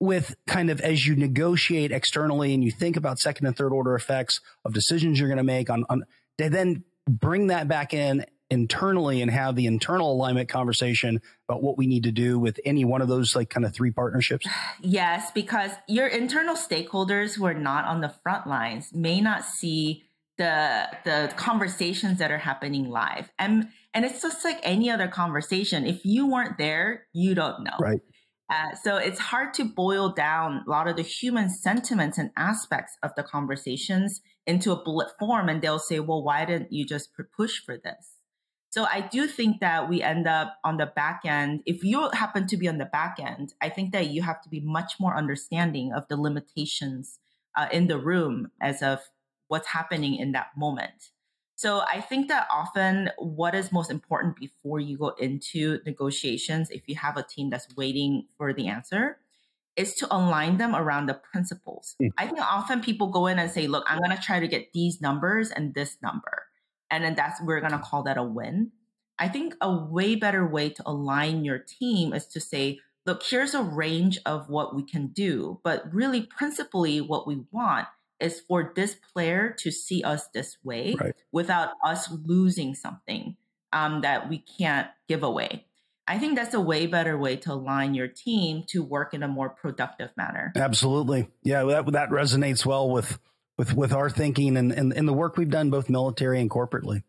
with 0.00 0.34
kind 0.48 0.68
of 0.68 0.80
as 0.80 1.06
you 1.06 1.14
negotiate 1.14 1.92
externally 1.92 2.52
and 2.52 2.64
you 2.64 2.72
think 2.72 2.96
about 2.96 3.20
second 3.20 3.46
and 3.46 3.56
third 3.56 3.72
order 3.72 3.94
effects 3.94 4.40
of 4.64 4.74
decisions 4.74 5.20
you're 5.20 5.28
going 5.28 5.38
to 5.38 5.44
make 5.44 5.70
on 5.70 5.84
on 5.88 6.02
they 6.38 6.48
then 6.48 6.82
bring 7.08 7.46
that 7.48 7.68
back 7.68 7.94
in 7.94 8.24
internally 8.50 9.22
and 9.22 9.30
have 9.30 9.54
the 9.56 9.66
internal 9.66 10.12
alignment 10.12 10.48
conversation 10.48 11.20
about 11.48 11.62
what 11.62 11.78
we 11.78 11.86
need 11.86 12.02
to 12.04 12.12
do 12.12 12.38
with 12.38 12.58
any 12.64 12.84
one 12.84 13.00
of 13.00 13.08
those 13.08 13.36
like 13.36 13.48
kind 13.50 13.64
of 13.64 13.74
three 13.74 13.90
partnerships? 13.90 14.46
Yes, 14.80 15.30
because 15.30 15.70
your 15.88 16.06
internal 16.06 16.56
stakeholders 16.56 17.36
who 17.36 17.44
are 17.46 17.54
not 17.54 17.84
on 17.84 18.00
the 18.00 18.08
front 18.08 18.46
lines 18.46 18.92
may 18.92 19.20
not 19.20 19.44
see 19.44 20.04
the 20.36 20.88
the 21.04 21.32
conversations 21.36 22.18
that 22.18 22.30
are 22.30 22.38
happening 22.38 22.88
live. 22.88 23.30
And 23.38 23.68
and 23.92 24.04
it's 24.04 24.22
just 24.22 24.44
like 24.44 24.58
any 24.62 24.90
other 24.90 25.06
conversation. 25.06 25.86
If 25.86 26.04
you 26.04 26.26
weren't 26.26 26.58
there, 26.58 27.06
you 27.12 27.34
don't 27.34 27.62
know. 27.62 27.76
Right. 27.78 28.00
Uh, 28.50 28.74
so 28.74 28.96
it's 28.96 29.20
hard 29.20 29.54
to 29.54 29.64
boil 29.64 30.08
down 30.08 30.64
a 30.66 30.70
lot 30.70 30.88
of 30.88 30.96
the 30.96 31.02
human 31.02 31.48
sentiments 31.48 32.18
and 32.18 32.30
aspects 32.36 32.96
of 33.00 33.12
the 33.16 33.22
conversations 33.22 34.22
into 34.44 34.72
a 34.72 34.82
bullet 34.82 35.08
form. 35.20 35.48
And 35.48 35.62
they'll 35.62 35.78
say, 35.78 36.00
well, 36.00 36.24
why 36.24 36.44
didn't 36.44 36.72
you 36.72 36.84
just 36.84 37.10
push 37.36 37.60
for 37.64 37.78
this? 37.78 38.09
So 38.70 38.84
I 38.84 39.00
do 39.00 39.26
think 39.26 39.60
that 39.60 39.88
we 39.88 40.00
end 40.00 40.28
up 40.28 40.58
on 40.62 40.76
the 40.76 40.86
back 40.86 41.22
end. 41.24 41.62
If 41.66 41.82
you 41.82 42.08
happen 42.10 42.46
to 42.46 42.56
be 42.56 42.68
on 42.68 42.78
the 42.78 42.84
back 42.84 43.18
end, 43.20 43.52
I 43.60 43.68
think 43.68 43.92
that 43.92 44.10
you 44.10 44.22
have 44.22 44.40
to 44.42 44.48
be 44.48 44.60
much 44.60 44.94
more 45.00 45.16
understanding 45.16 45.92
of 45.92 46.06
the 46.08 46.16
limitations 46.16 47.18
uh, 47.56 47.66
in 47.72 47.88
the 47.88 47.98
room 47.98 48.52
as 48.60 48.80
of 48.80 49.00
what's 49.48 49.66
happening 49.66 50.14
in 50.14 50.30
that 50.32 50.50
moment. 50.56 51.10
So 51.56 51.80
I 51.80 52.00
think 52.00 52.28
that 52.28 52.46
often 52.50 53.10
what 53.18 53.56
is 53.56 53.72
most 53.72 53.90
important 53.90 54.36
before 54.36 54.78
you 54.78 54.96
go 54.96 55.10
into 55.18 55.80
negotiations, 55.84 56.70
if 56.70 56.88
you 56.88 56.94
have 56.94 57.16
a 57.16 57.24
team 57.24 57.50
that's 57.50 57.66
waiting 57.76 58.28
for 58.38 58.54
the 58.54 58.68
answer, 58.68 59.18
is 59.74 59.94
to 59.96 60.06
align 60.14 60.58
them 60.58 60.76
around 60.76 61.06
the 61.06 61.14
principles. 61.14 61.96
Mm. 62.00 62.10
I 62.16 62.26
think 62.26 62.40
often 62.40 62.80
people 62.80 63.08
go 63.08 63.26
in 63.26 63.40
and 63.40 63.50
say, 63.50 63.66
look, 63.66 63.84
I'm 63.88 63.98
going 63.98 64.16
to 64.16 64.22
try 64.22 64.38
to 64.38 64.48
get 64.48 64.72
these 64.72 65.00
numbers 65.00 65.50
and 65.50 65.74
this 65.74 65.96
number 66.00 66.44
and 66.90 67.04
then 67.04 67.14
that's 67.14 67.40
we're 67.42 67.60
going 67.60 67.72
to 67.72 67.78
call 67.78 68.02
that 68.02 68.18
a 68.18 68.22
win 68.22 68.70
i 69.18 69.28
think 69.28 69.54
a 69.60 69.74
way 69.74 70.14
better 70.14 70.46
way 70.46 70.68
to 70.68 70.82
align 70.86 71.44
your 71.44 71.58
team 71.58 72.12
is 72.12 72.26
to 72.26 72.40
say 72.40 72.78
look 73.06 73.22
here's 73.22 73.54
a 73.54 73.62
range 73.62 74.18
of 74.26 74.48
what 74.48 74.74
we 74.74 74.82
can 74.82 75.08
do 75.08 75.60
but 75.64 75.92
really 75.92 76.22
principally 76.22 77.00
what 77.00 77.26
we 77.26 77.42
want 77.50 77.86
is 78.18 78.40
for 78.40 78.72
this 78.76 78.96
player 79.12 79.54
to 79.58 79.70
see 79.70 80.02
us 80.02 80.28
this 80.28 80.58
way 80.62 80.94
right. 81.00 81.14
without 81.32 81.70
us 81.84 82.10
losing 82.24 82.74
something 82.74 83.36
um, 83.72 84.02
that 84.02 84.28
we 84.28 84.38
can't 84.38 84.88
give 85.08 85.22
away 85.22 85.64
I 86.10 86.18
think 86.18 86.34
that's 86.34 86.54
a 86.54 86.60
way 86.60 86.88
better 86.88 87.16
way 87.16 87.36
to 87.36 87.52
align 87.52 87.94
your 87.94 88.08
team 88.08 88.64
to 88.70 88.82
work 88.82 89.14
in 89.14 89.22
a 89.22 89.28
more 89.28 89.48
productive 89.48 90.10
manner. 90.16 90.52
Absolutely. 90.56 91.28
Yeah, 91.44 91.62
that, 91.62 91.86
that 91.92 92.10
resonates 92.10 92.66
well 92.66 92.90
with 92.90 93.20
with 93.60 93.74
with 93.74 93.92
our 93.92 94.08
thinking 94.08 94.56
and, 94.56 94.72
and, 94.72 94.90
and 94.94 95.06
the 95.06 95.12
work 95.12 95.36
we've 95.36 95.50
done 95.50 95.68
both 95.68 95.90
military 95.90 96.40
and 96.40 96.48
corporately. 96.48 97.02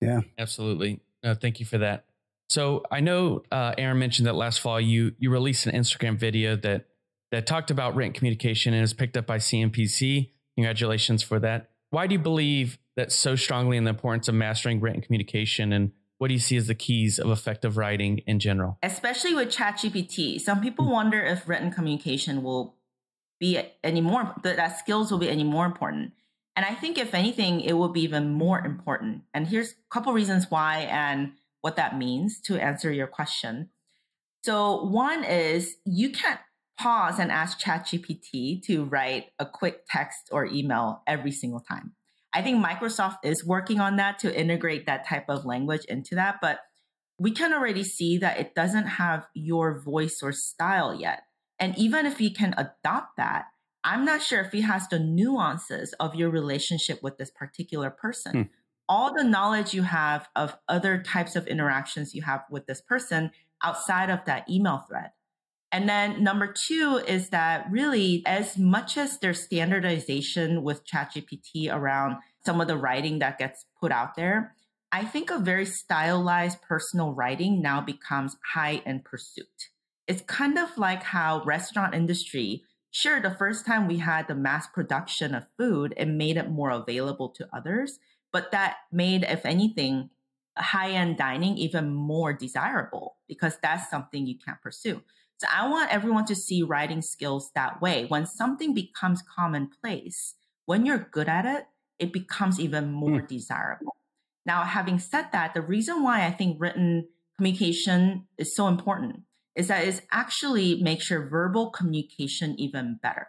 Yeah, 0.00 0.22
absolutely. 0.36 0.98
Uh, 1.22 1.36
thank 1.36 1.60
you 1.60 1.66
for 1.66 1.78
that. 1.78 2.06
So 2.50 2.82
I 2.90 2.98
know 2.98 3.44
uh, 3.52 3.74
Aram 3.78 4.00
mentioned 4.00 4.26
that 4.26 4.34
last 4.34 4.58
fall 4.58 4.80
you 4.80 5.14
you 5.20 5.30
released 5.30 5.64
an 5.66 5.76
Instagram 5.76 6.18
video 6.18 6.56
that 6.56 6.86
that 7.30 7.46
talked 7.46 7.70
about 7.70 7.94
written 7.94 8.12
communication 8.12 8.74
and 8.74 8.80
was 8.80 8.94
picked 8.94 9.16
up 9.16 9.26
by 9.26 9.38
CNBC. 9.38 10.30
Congratulations 10.56 11.22
for 11.22 11.38
that. 11.38 11.70
Why 11.90 12.08
do 12.08 12.14
you 12.14 12.18
believe 12.18 12.78
that 12.96 13.12
so 13.12 13.36
strongly 13.36 13.76
in 13.76 13.84
the 13.84 13.90
importance 13.90 14.26
of 14.26 14.34
mastering 14.34 14.80
written 14.80 15.02
communication 15.02 15.72
and 15.72 15.92
what 16.18 16.28
do 16.28 16.34
you 16.34 16.40
see 16.40 16.56
as 16.56 16.66
the 16.66 16.74
keys 16.74 17.20
of 17.20 17.30
effective 17.30 17.76
writing 17.76 18.18
in 18.26 18.40
general? 18.40 18.78
Especially 18.82 19.34
with 19.34 19.50
ChatGPT, 19.50 20.40
some 20.40 20.60
people 20.60 20.90
wonder 20.90 21.20
if 21.20 21.48
written 21.48 21.70
communication 21.70 22.42
will 22.42 22.74
be 23.42 23.60
any 23.82 24.00
more 24.00 24.22
that, 24.42 24.56
that 24.56 24.78
skills 24.78 25.10
will 25.10 25.18
be 25.18 25.28
any 25.28 25.44
more 25.44 25.66
important 25.66 26.12
and 26.56 26.64
i 26.64 26.74
think 26.74 26.96
if 26.96 27.12
anything 27.12 27.60
it 27.60 27.74
will 27.74 27.88
be 27.98 28.02
even 28.02 28.32
more 28.32 28.64
important 28.64 29.22
and 29.34 29.48
here's 29.48 29.72
a 29.72 29.74
couple 29.90 30.12
reasons 30.12 30.46
why 30.48 30.86
and 30.90 31.32
what 31.60 31.76
that 31.76 31.98
means 31.98 32.40
to 32.40 32.56
answer 32.56 32.92
your 32.92 33.08
question 33.18 33.68
so 34.44 34.84
one 34.84 35.24
is 35.24 35.76
you 35.84 36.10
can't 36.10 36.40
pause 36.78 37.20
and 37.20 37.30
ask 37.30 37.60
ChatGPT 37.60 38.62
to 38.64 38.84
write 38.84 39.26
a 39.38 39.46
quick 39.46 39.84
text 39.88 40.28
or 40.32 40.46
email 40.46 41.02
every 41.06 41.30
single 41.30 41.60
time. 41.60 41.92
I 42.34 42.42
think 42.42 42.64
Microsoft 42.64 43.18
is 43.24 43.46
working 43.46 43.78
on 43.78 43.96
that 43.96 44.18
to 44.20 44.40
integrate 44.40 44.86
that 44.86 45.06
type 45.06 45.26
of 45.28 45.44
language 45.44 45.84
into 45.84 46.14
that, 46.16 46.38
but 46.40 46.58
we 47.18 47.30
can 47.30 47.52
already 47.52 47.84
see 47.84 48.18
that 48.18 48.40
it 48.40 48.54
doesn't 48.54 48.86
have 48.86 49.26
your 49.34 49.78
voice 49.78 50.20
or 50.22 50.32
style 50.32 50.98
yet. 50.98 51.22
And 51.62 51.78
even 51.78 52.06
if 52.06 52.18
he 52.18 52.30
can 52.30 52.54
adopt 52.58 53.16
that, 53.18 53.44
I'm 53.84 54.04
not 54.04 54.20
sure 54.20 54.40
if 54.40 54.50
he 54.50 54.62
has 54.62 54.88
the 54.88 54.98
nuances 54.98 55.92
of 56.00 56.16
your 56.16 56.28
relationship 56.28 57.00
with 57.04 57.18
this 57.18 57.30
particular 57.30 57.88
person. 57.88 58.32
Hmm. 58.32 58.42
All 58.88 59.14
the 59.14 59.22
knowledge 59.22 59.72
you 59.72 59.82
have 59.82 60.28
of 60.34 60.56
other 60.68 61.00
types 61.00 61.36
of 61.36 61.46
interactions 61.46 62.16
you 62.16 62.22
have 62.22 62.42
with 62.50 62.66
this 62.66 62.80
person 62.80 63.30
outside 63.62 64.10
of 64.10 64.24
that 64.24 64.50
email 64.50 64.84
thread. 64.88 65.12
And 65.70 65.88
then 65.88 66.24
number 66.24 66.52
two 66.52 67.00
is 67.06 67.28
that 67.28 67.66
really, 67.70 68.24
as 68.26 68.58
much 68.58 68.98
as 68.98 69.20
there's 69.20 69.44
standardization 69.44 70.64
with 70.64 70.84
ChatGPT 70.84 71.72
around 71.72 72.16
some 72.44 72.60
of 72.60 72.66
the 72.66 72.76
writing 72.76 73.20
that 73.20 73.38
gets 73.38 73.66
put 73.80 73.92
out 73.92 74.16
there, 74.16 74.56
I 74.90 75.04
think 75.04 75.30
a 75.30 75.38
very 75.38 75.66
stylized 75.66 76.60
personal 76.60 77.12
writing 77.12 77.62
now 77.62 77.80
becomes 77.80 78.36
high 78.52 78.82
in 78.84 78.98
pursuit. 79.00 79.70
It's 80.06 80.22
kind 80.22 80.58
of 80.58 80.76
like 80.76 81.02
how 81.02 81.42
restaurant 81.44 81.94
industry 81.94 82.64
sure, 82.92 83.20
the 83.20 83.34
first 83.34 83.66
time 83.66 83.88
we 83.88 83.98
had 83.98 84.28
the 84.28 84.34
mass 84.34 84.68
production 84.68 85.34
of 85.34 85.46
food, 85.58 85.94
it 85.96 86.06
made 86.06 86.36
it 86.36 86.50
more 86.50 86.70
available 86.70 87.30
to 87.30 87.48
others, 87.52 87.98
but 88.32 88.52
that 88.52 88.76
made, 88.92 89.24
if 89.24 89.44
anything, 89.44 90.10
high 90.56 90.90
end 90.90 91.16
dining 91.16 91.56
even 91.56 91.92
more 91.92 92.32
desirable 92.32 93.16
because 93.26 93.56
that's 93.62 93.90
something 93.90 94.26
you 94.26 94.36
can't 94.38 94.60
pursue. 94.60 95.02
So 95.38 95.48
I 95.52 95.68
want 95.68 95.92
everyone 95.92 96.26
to 96.26 96.36
see 96.36 96.62
writing 96.62 97.02
skills 97.02 97.50
that 97.54 97.80
way. 97.80 98.04
When 98.04 98.26
something 98.26 98.74
becomes 98.74 99.22
commonplace, 99.22 100.34
when 100.66 100.86
you're 100.86 101.08
good 101.10 101.28
at 101.28 101.46
it, 101.46 101.64
it 101.98 102.12
becomes 102.12 102.60
even 102.60 102.92
more 102.92 103.22
mm. 103.22 103.26
desirable. 103.26 103.96
Now, 104.44 104.62
having 104.64 104.98
said 104.98 105.28
that, 105.32 105.54
the 105.54 105.62
reason 105.62 106.02
why 106.02 106.26
I 106.26 106.30
think 106.30 106.60
written 106.60 107.08
communication 107.36 108.26
is 108.38 108.54
so 108.54 108.68
important 108.68 109.22
is 109.54 109.68
that 109.68 109.84
it 109.84 110.02
actually 110.10 110.82
makes 110.82 111.10
your 111.10 111.28
verbal 111.28 111.70
communication 111.70 112.54
even 112.58 112.98
better. 113.02 113.28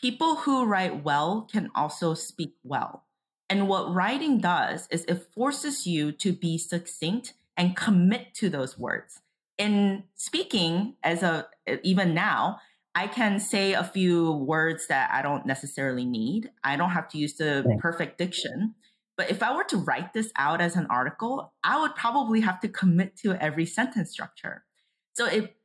People 0.00 0.36
who 0.36 0.64
write 0.64 1.04
well 1.04 1.48
can 1.50 1.70
also 1.74 2.14
speak 2.14 2.54
well. 2.62 3.04
And 3.48 3.68
what 3.68 3.94
writing 3.94 4.38
does 4.38 4.88
is 4.90 5.04
it 5.04 5.28
forces 5.34 5.86
you 5.86 6.12
to 6.12 6.32
be 6.32 6.58
succinct 6.58 7.34
and 7.56 7.76
commit 7.76 8.34
to 8.34 8.48
those 8.48 8.78
words. 8.78 9.20
In 9.58 10.04
speaking, 10.14 10.94
as 11.02 11.22
a 11.22 11.46
even 11.82 12.14
now, 12.14 12.58
I 12.94 13.06
can 13.06 13.38
say 13.38 13.74
a 13.74 13.84
few 13.84 14.32
words 14.32 14.86
that 14.88 15.10
I 15.12 15.22
don't 15.22 15.46
necessarily 15.46 16.04
need. 16.04 16.50
I 16.62 16.76
don't 16.76 16.90
have 16.90 17.08
to 17.10 17.18
use 17.18 17.34
the 17.34 17.76
perfect 17.80 18.18
diction. 18.18 18.74
But 19.16 19.30
if 19.30 19.42
I 19.42 19.54
were 19.54 19.64
to 19.64 19.76
write 19.76 20.12
this 20.12 20.32
out 20.36 20.60
as 20.60 20.74
an 20.74 20.86
article, 20.90 21.52
I 21.62 21.80
would 21.80 21.94
probably 21.94 22.40
have 22.40 22.60
to 22.60 22.68
commit 22.68 23.16
to 23.18 23.34
every 23.34 23.66
sentence 23.66 24.10
structure. 24.10 24.64
So 25.14 25.26
it 25.26 25.56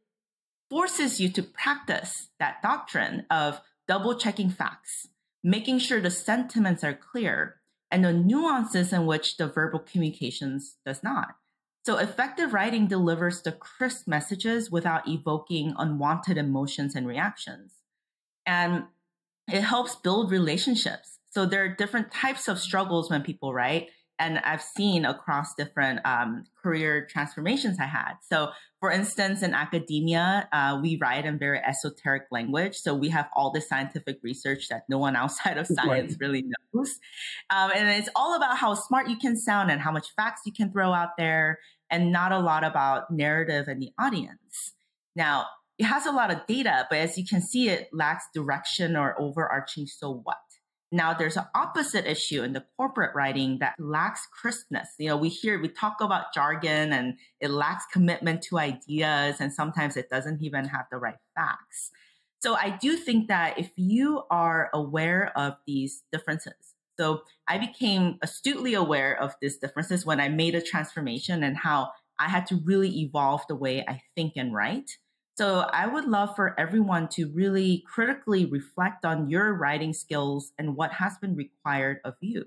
forces 0.70 1.20
you 1.20 1.29
to 1.29 1.44
practice 1.44 2.29
that 2.39 2.62
doctrine 2.62 3.25
of 3.29 3.62
double 3.88 4.15
checking 4.15 4.50
facts, 4.50 5.08
making 5.44 5.79
sure 5.79 6.00
the 6.00 6.12
sentiments 6.12 6.84
are 6.84 6.94
clear, 6.94 7.56
and 7.91 8.06
the 8.06 8.13
nuances 8.13 8.94
in 8.94 9.08
which 9.08 9.38
the 9.38 9.48
verbal 9.48 9.79
communications 9.79 10.77
does 10.86 11.01
not. 11.01 11.36
So 11.86 11.98
effective 11.98 12.53
writing 12.53 12.88
delivers 12.88 13.41
the 13.41 13.51
crisp 13.51 14.08
messages 14.08 14.70
without 14.70 15.08
evoking 15.08 15.74
unwanted 15.77 16.38
emotions 16.38 16.94
and 16.94 17.08
reactions. 17.08 17.74
And 18.46 18.84
it 19.51 19.62
helps 19.62 19.96
build 19.96 20.29
relationships. 20.29 21.18
So 21.32 21.46
there 21.46 21.63
are 21.63 21.75
different 21.75 22.12
types 22.12 22.48
of 22.48 22.60
struggles 22.60 23.10
when 23.10 23.24
people 23.24 23.53
write 23.53 23.89
and 24.20 24.38
I've 24.40 24.62
seen 24.62 25.06
across 25.06 25.56
different 25.56 26.06
um, 26.06 26.44
career 26.62 27.08
transformations 27.10 27.78
I 27.80 27.86
had. 27.86 28.16
So, 28.22 28.50
for 28.80 28.92
instance, 28.92 29.42
in 29.42 29.54
academia, 29.54 30.48
uh, 30.52 30.80
we 30.82 30.98
write 31.02 31.26
in 31.26 31.40
very 31.40 31.60
esoteric 31.60 32.24
language. 32.30 32.76
So 32.76 32.94
we 32.94 33.10
have 33.10 33.30
all 33.36 33.52
the 33.52 33.62
scientific 33.62 34.20
research 34.22 34.68
that 34.70 34.84
no 34.90 34.98
one 34.98 35.16
outside 35.16 35.58
of 35.58 35.68
science 35.68 36.12
right. 36.12 36.20
really 36.20 36.46
knows, 36.74 37.00
um, 37.50 37.72
and 37.74 37.88
it's 37.90 38.10
all 38.16 38.36
about 38.36 38.58
how 38.58 38.74
smart 38.74 39.10
you 39.10 39.18
can 39.18 39.38
sound 39.38 39.72
and 39.72 39.82
how 39.82 39.92
much 39.92 40.08
facts 40.16 40.42
you 40.46 40.52
can 40.52 40.72
throw 40.72 40.94
out 40.94 41.18
there, 41.18 41.60
and 41.90 42.12
not 42.12 42.32
a 42.32 42.40
lot 42.40 42.64
about 42.64 43.10
narrative 43.10 43.68
and 43.68 43.82
the 43.82 43.92
audience. 43.98 44.74
Now, 45.16 45.46
it 45.80 45.86
has 45.86 46.06
a 46.06 46.12
lot 46.12 46.30
of 46.30 46.46
data, 46.46 46.86
but 46.90 47.00
as 47.00 47.18
you 47.18 47.26
can 47.26 47.42
see, 47.42 47.70
it 47.70 47.88
lacks 47.94 48.26
direction 48.34 48.98
or 48.98 49.20
overarching 49.20 49.88
so 49.88 50.22
what. 50.24 50.38
Now 50.91 51.13
there's 51.13 51.38
an 51.38 51.46
opposite 51.53 52.10
issue 52.10 52.41
in 52.41 52.53
the 52.53 52.65
corporate 52.75 53.15
writing 53.15 53.60
that 53.60 53.75
lacks 53.77 54.27
crispness. 54.31 54.89
You 54.98 55.10
know, 55.10 55.17
we 55.17 55.29
hear, 55.29 55.62
we 55.62 55.67
talk 55.67 56.01
about 56.01 56.34
jargon 56.34 56.91
and 56.91 57.17
it 57.39 57.51
lacks 57.51 57.86
commitment 57.91 58.41
to 58.43 58.58
ideas 58.58 59.36
and 59.39 59.53
sometimes 59.53 59.98
it 59.98 60.10
doesn't 60.10 60.41
even 60.41 60.65
have 60.65 60.88
the 60.91 60.98
right 60.98 61.19
facts. 61.36 61.91
So 62.41 62.55
I 62.55 62.77
do 62.81 62.96
think 62.96 63.27
that 63.27 63.60
if 63.60 63.69
you 63.75 64.24
are 64.31 64.69
aware 64.74 65.31
of 65.38 65.58
these 65.67 66.03
differences, 66.12 66.53
so 66.98 67.22
I 67.48 67.58
became 67.58 68.17
astutely 68.22 68.74
aware 68.74 69.17
of 69.22 69.36
these 69.41 69.58
differences 69.58 70.05
when 70.05 70.19
I 70.19 70.29
made 70.29 70.55
a 70.55 70.62
transformation 70.62 71.43
and 71.43 71.55
how 71.55 71.91
I 72.19 72.29
had 72.29 72.46
to 72.48 72.55
really 72.55 72.89
evolve 73.00 73.41
the 73.48 73.55
way 73.55 73.86
I 73.88 74.01
think 74.15 74.34
and 74.36 74.53
write. 74.53 74.98
So 75.39 75.60
I 75.60 75.88
would 75.88 76.04
love 76.04 76.36
for 76.36 76.54
everyone 76.60 77.08
to 77.13 77.32
really 77.34 77.82
critically 77.88 78.45
reflect 78.45 79.06
on 79.06 79.30
your 79.30 79.54
writing 79.54 79.93
skills 79.93 80.52
and 80.58 80.75
what 80.75 80.91
has 80.91 81.17
been 81.17 81.34
required 81.34 82.02
of 82.04 82.15
you 82.19 82.43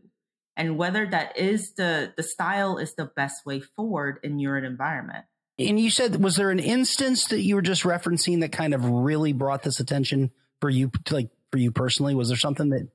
and 0.59 0.76
whether 0.76 1.07
that 1.07 1.38
is 1.38 1.72
the 1.72 2.12
the 2.18 2.22
style 2.22 2.76
is 2.76 2.94
the 2.94 3.07
best 3.07 3.46
way 3.46 3.61
forward 3.61 4.18
in 4.22 4.38
your 4.38 4.59
environment. 4.59 5.24
And 5.59 5.81
you 5.81 5.88
said 5.88 6.22
was 6.22 6.37
there 6.37 6.50
an 6.50 6.59
instance 6.59 7.28
that 7.28 7.40
you 7.40 7.55
were 7.55 7.62
just 7.62 7.85
referencing 7.85 8.40
that 8.40 8.52
kind 8.52 8.74
of 8.74 8.85
really 8.85 9.33
brought 9.33 9.62
this 9.62 9.81
attention 9.81 10.31
for 10.61 10.68
you 10.68 10.90
like 11.11 11.31
for 11.50 11.57
you 11.57 11.70
personally? 11.70 12.14
Was 12.14 12.28
there 12.28 12.37
something 12.37 12.68
that 12.68 12.88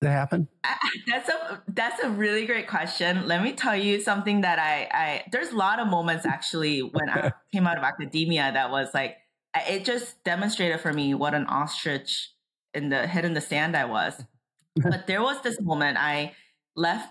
that 0.00 0.12
happened? 0.12 0.46
That's 1.08 1.28
a 1.28 1.60
that's 1.66 2.04
a 2.04 2.08
really 2.08 2.46
great 2.46 2.68
question. 2.68 3.26
Let 3.26 3.42
me 3.42 3.54
tell 3.54 3.74
you 3.74 4.00
something 4.00 4.42
that 4.42 4.60
I 4.60 4.88
I 4.92 5.24
there's 5.32 5.50
a 5.50 5.56
lot 5.56 5.80
of 5.80 5.88
moments 5.88 6.24
actually 6.24 6.82
when 6.82 7.10
I 7.10 7.32
came 7.52 7.66
out 7.66 7.78
of 7.78 7.82
academia 7.82 8.52
that 8.52 8.70
was 8.70 8.90
like 8.94 9.16
it 9.54 9.84
just 9.84 10.22
demonstrated 10.24 10.80
for 10.80 10.92
me 10.92 11.14
what 11.14 11.34
an 11.34 11.46
ostrich 11.46 12.30
in 12.72 12.88
the 12.88 13.06
head 13.06 13.24
in 13.24 13.34
the 13.34 13.40
sand 13.40 13.76
I 13.76 13.84
was. 13.84 14.24
but 14.76 15.06
there 15.06 15.22
was 15.22 15.40
this 15.42 15.60
moment 15.60 15.96
I 15.98 16.32
left 16.76 17.08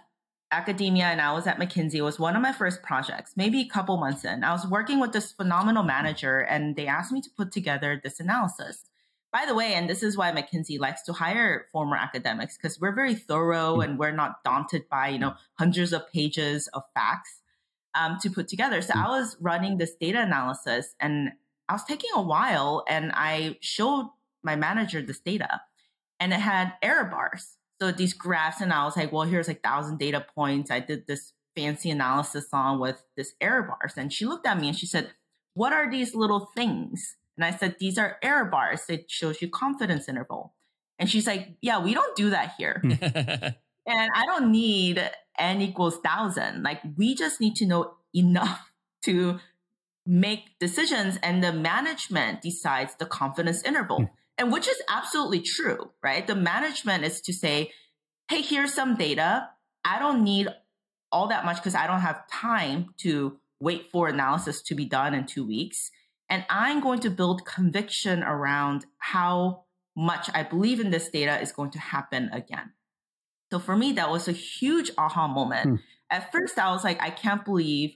academia 0.52 1.06
and 1.06 1.22
I 1.22 1.34
was 1.34 1.48
at 1.48 1.58
McKinsey. 1.58 1.96
It 1.96 2.02
was 2.02 2.20
one 2.20 2.36
of 2.36 2.42
my 2.42 2.52
first 2.52 2.84
projects, 2.84 3.34
maybe 3.36 3.62
a 3.62 3.68
couple 3.68 3.98
months 3.98 4.24
in. 4.24 4.44
I 4.44 4.52
was 4.52 4.68
working 4.68 5.00
with 5.00 5.14
this 5.14 5.32
phenomenal 5.32 5.84
manager 5.84 6.40
and 6.40 6.76
they 6.76 6.88
asked 6.88 7.12
me 7.12 7.22
to 7.22 7.30
put 7.36 7.52
together 7.52 8.00
this 8.04 8.20
analysis. 8.20 8.86
By 9.32 9.46
the 9.48 9.56
way, 9.56 9.74
and 9.74 9.90
this 9.90 10.04
is 10.04 10.16
why 10.16 10.32
McKinsey 10.32 10.80
likes 10.80 11.02
to 11.04 11.14
hire 11.14 11.66
former 11.72 11.96
academics 11.96 12.56
because 12.56 12.80
we're 12.80 12.94
very 12.94 13.16
thorough 13.16 13.82
and 13.82 13.98
we're 13.98 14.12
not 14.12 14.44
daunted 14.44 14.88
by, 14.90 15.08
you 15.08 15.18
know, 15.18 15.34
hundreds 15.58 15.92
of 15.92 16.08
pages 16.12 16.68
of 16.68 16.84
facts 16.94 17.42
um, 17.96 18.20
to 18.22 18.30
put 18.30 18.48
together. 18.48 18.82
So 18.82 18.94
I 18.96 19.08
was 19.08 19.36
running 19.40 19.78
this 19.78 19.96
data 19.96 20.22
analysis 20.22 20.94
and 21.00 21.32
I 21.70 21.74
was 21.74 21.84
taking 21.84 22.10
a 22.16 22.22
while 22.22 22.84
and 22.88 23.12
I 23.14 23.58
showed 23.62 24.10
my 24.44 24.56
manager 24.56 25.02
this 25.02 25.20
data 25.20 25.62
and 26.20 26.34
it 26.34 26.40
had 26.40 26.74
error 26.82 27.06
bars. 27.06 27.58
So 27.82 27.92
these 27.92 28.14
graphs, 28.14 28.62
and 28.62 28.72
I 28.72 28.86
was 28.86 28.96
like, 28.96 29.12
well, 29.12 29.24
here's 29.24 29.48
like 29.48 29.62
thousand 29.62 30.00
data 30.00 30.26
points. 30.36 30.72
I 30.72 30.80
did 30.80 31.08
this 31.08 31.34
fancy 31.56 31.90
analysis 31.90 32.48
on 32.54 32.80
with 32.80 33.04
this 33.18 33.34
error 33.42 33.64
bars. 33.64 33.94
And 33.98 34.12
she 34.12 34.26
looked 34.26 34.48
at 34.48 34.60
me 34.60 34.70
and 34.70 34.78
she 34.78 34.86
said, 34.86 35.12
what 35.54 35.74
are 35.74 35.90
these 35.90 36.16
little 36.16 36.50
things? 36.56 37.16
And 37.38 37.46
I 37.46 37.52
said, 37.52 37.76
these 37.80 37.98
are 37.98 38.18
error 38.22 38.46
bars. 38.46 38.84
It 38.90 39.10
shows 39.10 39.42
you 39.42 39.50
confidence 39.50 40.08
interval. 40.08 40.54
And 41.00 41.10
she's 41.10 41.28
like, 41.28 41.56
yeah, 41.62 41.84
we 41.84 41.94
don't 41.94 42.16
do 42.16 42.30
that 42.30 42.54
here. 42.58 42.82
and 42.86 43.56
I 43.88 44.26
don't 44.26 44.52
need 44.52 45.04
n 45.38 45.62
equals 45.62 45.98
thousand. 45.98 46.64
Like 46.64 46.82
we 46.96 47.16
just 47.16 47.42
need 47.42 47.56
to 47.58 47.66
know 47.66 47.96
enough 48.14 48.72
to 49.04 49.40
make 50.06 50.58
decisions 50.60 51.18
and 51.24 51.44
the 51.44 51.54
management 51.54 52.42
decides 52.42 52.96
the 52.96 53.06
confidence 53.06 53.64
interval. 53.64 54.00
Mm. 54.00 54.10
And 54.38 54.52
which 54.52 54.68
is 54.68 54.82
absolutely 54.90 55.42
true, 55.42 55.92
right? 56.02 56.26
The 56.26 56.36
management 56.36 57.04
is 57.04 57.22
to 57.22 57.34
say, 57.34 57.72
hey, 58.30 58.42
here's 58.42 58.74
some 58.74 58.96
data. 58.96 59.50
I 59.86 60.00
don't 60.00 60.24
need 60.24 60.48
all 61.12 61.28
that 61.28 61.46
much 61.46 61.58
because 61.58 61.76
I 61.76 61.86
don't 61.86 62.02
have 62.02 62.28
time 62.30 62.90
to 62.98 63.38
wait 63.60 63.92
for 63.92 64.08
analysis 64.08 64.62
to 64.64 64.76
be 64.76 64.86
done 64.86 65.14
in 65.14 65.26
two 65.26 65.46
weeks. 65.46 65.92
And 66.30 66.44
I'm 66.50 66.82
going 66.82 67.00
to 67.02 67.10
build 67.10 67.46
conviction 67.46 68.24
around 68.24 68.86
how 68.98 69.66
much 69.96 70.30
I 70.34 70.42
believe 70.42 70.80
in 70.80 70.90
this 70.90 71.10
data 71.10 71.40
is 71.40 71.52
going 71.52 71.72
to 71.72 71.80
happen 71.80 72.30
again. 72.34 72.72
So 73.52 73.60
for 73.60 73.78
me, 73.78 73.92
that 73.94 74.10
was 74.10 74.28
a 74.28 74.32
huge 74.32 74.90
aha 74.98 75.28
moment. 75.28 75.70
Hmm. 75.70 75.76
At 76.10 76.32
first, 76.32 76.58
I 76.58 76.72
was 76.72 76.84
like, 76.84 77.02
I 77.02 77.12
can't 77.12 77.46
believe 77.46 77.96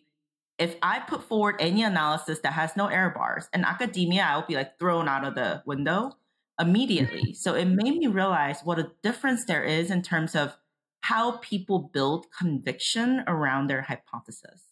if 0.57 0.75
I 0.81 0.99
put 0.99 1.23
forward 1.23 1.55
any 1.59 1.83
analysis 1.83 2.39
that 2.39 2.53
has 2.53 2.75
no 2.75 2.87
error 2.87 3.11
bars 3.11 3.47
in 3.53 3.63
academia, 3.63 4.23
I 4.23 4.37
would 4.37 4.47
be 4.47 4.55
like 4.55 4.79
thrown 4.79 5.07
out 5.07 5.23
of 5.23 5.35
the 5.35 5.61
window 5.65 6.13
immediately. 6.59 7.21
Mm-hmm. 7.21 7.33
so 7.33 7.53
it 7.53 7.65
made 7.65 7.97
me 7.97 8.07
realize 8.07 8.61
what 8.63 8.79
a 8.79 8.91
difference 9.03 9.45
there 9.45 9.63
is 9.63 9.91
in 9.91 10.01
terms 10.01 10.35
of 10.35 10.57
how 11.01 11.37
people 11.37 11.89
build 11.93 12.25
conviction 12.37 13.23
around 13.27 13.67
their 13.67 13.83
hypothesis. 13.83 14.63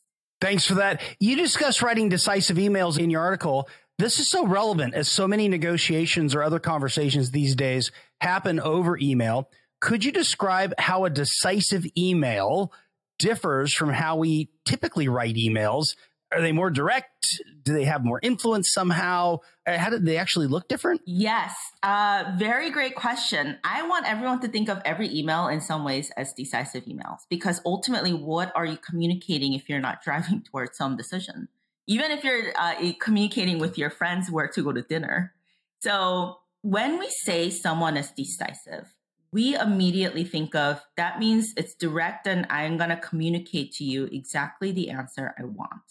Thanks 0.42 0.66
for 0.66 0.74
that. 0.76 1.02
You 1.20 1.36
discuss 1.36 1.82
writing 1.82 2.10
decisive 2.10 2.58
emails 2.58 3.00
in 3.00 3.10
your 3.10 3.22
article. 3.22 3.70
This 3.98 4.20
is 4.20 4.28
so 4.28 4.46
relevant 4.46 4.94
as 4.94 5.08
so 5.08 5.28
many 5.28 5.48
negotiations 5.48 6.36
or 6.36 6.44
other 6.44 6.60
conversations 6.60 7.32
these 7.32 7.56
days 7.56 7.92
happen 8.20 8.60
over 8.60 8.98
email. 8.98 9.50
Could 9.80 10.04
you 10.04 10.12
describe 10.12 10.74
how 10.78 11.06
a 11.06 11.10
decisive 11.10 11.86
email 11.98 12.74
differs 13.20 13.74
from 13.74 13.90
how 13.90 14.18
we 14.18 14.50
typically 14.66 15.08
write 15.08 15.36
emails. 15.36 15.96
Are 16.32 16.42
they 16.42 16.52
more 16.52 16.70
direct? 16.70 17.42
Do 17.64 17.74
they 17.74 17.86
have 17.86 18.04
more 18.04 18.20
influence 18.22 18.72
somehow? 18.72 19.40
Uh, 19.66 19.78
how 19.78 19.90
did 19.90 20.06
they 20.06 20.18
actually 20.18 20.48
look 20.48 20.68
different? 20.68 21.02
Yes, 21.06 21.56
uh, 21.84 22.34
very 22.38 22.72
great 22.72 22.96
question. 22.96 23.58
I 23.64 23.88
want 23.88 24.10
everyone 24.10 24.42
to 24.42 24.48
think 24.48 24.68
of 24.68 24.82
every 24.84 25.14
email 25.16 25.48
in 25.48 25.62
some 25.62 25.84
ways 25.84 26.12
as 26.18 26.34
decisive 26.34 26.86
emails 26.86 27.20
because 27.30 27.62
ultimately, 27.66 28.12
what 28.12 28.52
are 28.56 28.66
you 28.66 28.78
communicating 28.78 29.54
if 29.54 29.70
you're 29.70 29.80
not 29.80 30.02
driving 30.04 30.42
towards 30.42 30.78
some 30.78 30.98
decision? 30.98 31.48
Even 31.88 32.10
if 32.12 32.24
you're 32.24 32.52
uh, 32.56 32.74
communicating 33.00 33.60
with 33.60 33.78
your 33.78 33.92
friends 33.92 34.32
where 34.32 34.48
to 34.48 34.64
go 34.64 34.72
to 34.72 34.82
dinner. 34.82 35.34
So 35.80 36.40
when 36.64 36.98
we 36.98 37.08
say 37.10 37.52
someone 37.52 37.96
is 37.96 38.10
decisive, 38.10 38.95
we 39.36 39.54
immediately 39.54 40.24
think 40.24 40.56
of 40.56 40.82
that 40.96 41.20
means 41.20 41.54
it's 41.58 41.76
direct 41.76 42.26
and 42.26 42.48
I'm 42.50 42.78
going 42.78 42.90
to 42.90 42.96
communicate 42.96 43.74
to 43.74 43.84
you 43.84 44.06
exactly 44.06 44.72
the 44.72 44.90
answer 44.90 45.36
I 45.38 45.44
want. 45.44 45.84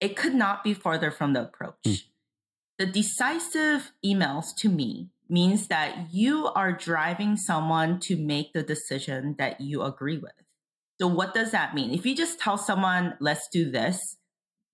It 0.00 0.14
could 0.14 0.32
not 0.32 0.62
be 0.62 0.72
further 0.72 1.10
from 1.10 1.32
the 1.32 1.42
approach. 1.42 1.74
Mm. 1.84 2.02
The 2.78 2.86
decisive 2.86 3.90
emails 4.06 4.54
to 4.58 4.68
me 4.68 5.10
means 5.28 5.66
that 5.66 6.12
you 6.12 6.46
are 6.54 6.70
driving 6.70 7.36
someone 7.36 7.98
to 8.02 8.16
make 8.16 8.52
the 8.52 8.62
decision 8.62 9.34
that 9.38 9.60
you 9.60 9.82
agree 9.82 10.18
with. 10.18 10.30
So 11.00 11.08
what 11.08 11.34
does 11.34 11.50
that 11.50 11.74
mean? 11.74 11.90
If 11.90 12.06
you 12.06 12.14
just 12.14 12.38
tell 12.38 12.58
someone, 12.58 13.14
let's 13.18 13.48
do 13.52 13.72
this, 13.72 14.18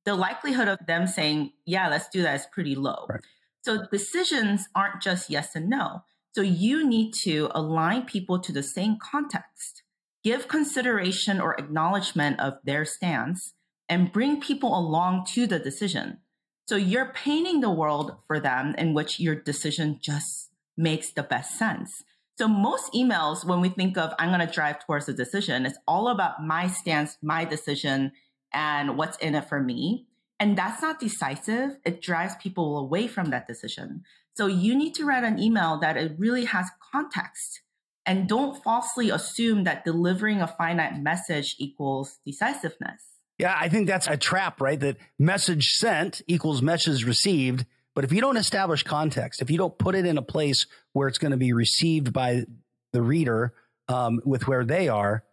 the 0.05 0.15
likelihood 0.15 0.69
of 0.69 0.85
them 0.87 1.07
saying, 1.07 1.53
yeah, 1.65 1.89
let's 1.89 2.11
do 2.11 2.21
that 2.21 2.35
is 2.35 2.47
pretty 2.53 2.75
low. 2.75 3.07
Right. 3.09 3.21
So 3.63 3.87
decisions 3.91 4.69
aren't 4.75 5.01
just 5.01 5.31
yes 5.31 5.55
and 5.55 5.71
no. 5.71 6.03
So 6.33 6.43
you 6.43 6.87
need 6.87 7.13
to 7.25 7.51
align 7.55 8.03
people 8.03 8.39
to 8.41 8.53
the 8.53 8.63
same 8.63 8.99
context, 9.01 9.83
give 10.23 10.49
consideration 10.49 11.41
or 11.41 11.55
acknowledgement 11.59 12.39
of 12.41 12.55
their 12.65 12.85
stance, 12.85 13.55
and 13.89 14.13
bring 14.13 14.41
people 14.41 14.79
along 14.79 15.27
to 15.35 15.47
the 15.47 15.59
decision. 15.59 16.19
So 16.67 16.77
you're 16.77 17.13
painting 17.15 17.61
the 17.61 17.71
world 17.71 18.17
for 18.27 18.39
them 18.39 18.75
in 18.77 18.93
which 18.93 19.19
your 19.19 19.35
decision 19.35 19.99
just 20.03 20.51
makes 20.77 21.11
the 21.11 21.23
best 21.23 21.59
sense. 21.59 22.05
So 22.37 22.47
most 22.47 22.93
emails, 22.93 23.45
when 23.45 23.61
we 23.61 23.71
think 23.71 23.97
of 23.97 24.13
I'm 24.19 24.29
going 24.29 24.47
to 24.47 24.53
drive 24.53 24.85
towards 24.85 25.09
a 25.09 25.15
decision, 25.15 25.67
it's 25.67 25.79
all 25.89 26.09
about 26.09 26.45
my 26.45 26.69
stance, 26.69 27.17
my 27.23 27.45
decision, 27.45 28.13
and 28.53 28.97
what's 28.97 29.17
in 29.19 29.35
it 29.35 29.49
for 29.49 29.61
me. 29.61 30.07
And 30.41 30.57
that's 30.57 30.81
not 30.81 31.01
decisive. 31.01 31.77
It 31.85 32.01
drives 32.01 32.35
people 32.41 32.79
away 32.79 33.09
from 33.09 33.31
that 33.31 33.47
decision. 33.47 34.05
So 34.35 34.47
you 34.47 34.77
need 34.77 34.95
to 34.95 35.05
write 35.05 35.25
an 35.25 35.39
email 35.39 35.79
that 35.81 35.97
it 35.97 36.13
really 36.17 36.45
has 36.45 36.71
context 36.93 37.63
and 38.07 38.29
don't 38.29 38.63
falsely 38.63 39.11
assume 39.11 39.65
that 39.65 39.85
delivering 39.85 40.41
a 40.41 40.47
finite 40.47 40.99
message 41.03 41.57
equals 41.59 42.19
decisiveness. 42.25 43.03
Yeah, 43.39 43.55
I 43.57 43.69
think 43.69 43.87
that's 43.87 44.07
a 44.07 44.17
trap, 44.17 44.61
right? 44.61 44.79
That 44.81 44.97
message 45.19 45.69
sent 45.73 46.23
equals 46.27 46.63
message 46.63 47.05
received. 47.05 47.67
But 47.95 48.05
if 48.05 48.13
you 48.13 48.21
don't 48.21 48.37
establish 48.37 48.83
context, 48.83 49.43
if 49.43 49.51
you 49.51 49.59
don't 49.59 49.77
put 49.77 49.95
it 49.95 50.07
in 50.07 50.19
a 50.19 50.23
place 50.23 50.67
where 50.93 51.09
it's 51.09 51.19
going 51.19 51.33
to 51.33 51.37
be 51.37 51.53
received 51.53 52.13
by 52.13 52.45
the 52.93 53.03
reader 53.03 53.55
um, 53.89 54.21
with 54.25 54.47
where 54.49 54.65
they 54.65 54.89
are, 54.89 55.25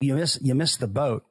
you 0.00 0.14
miss 0.14 0.38
you 0.40 0.54
miss 0.54 0.76
the 0.76 0.88
boat. 0.88 1.24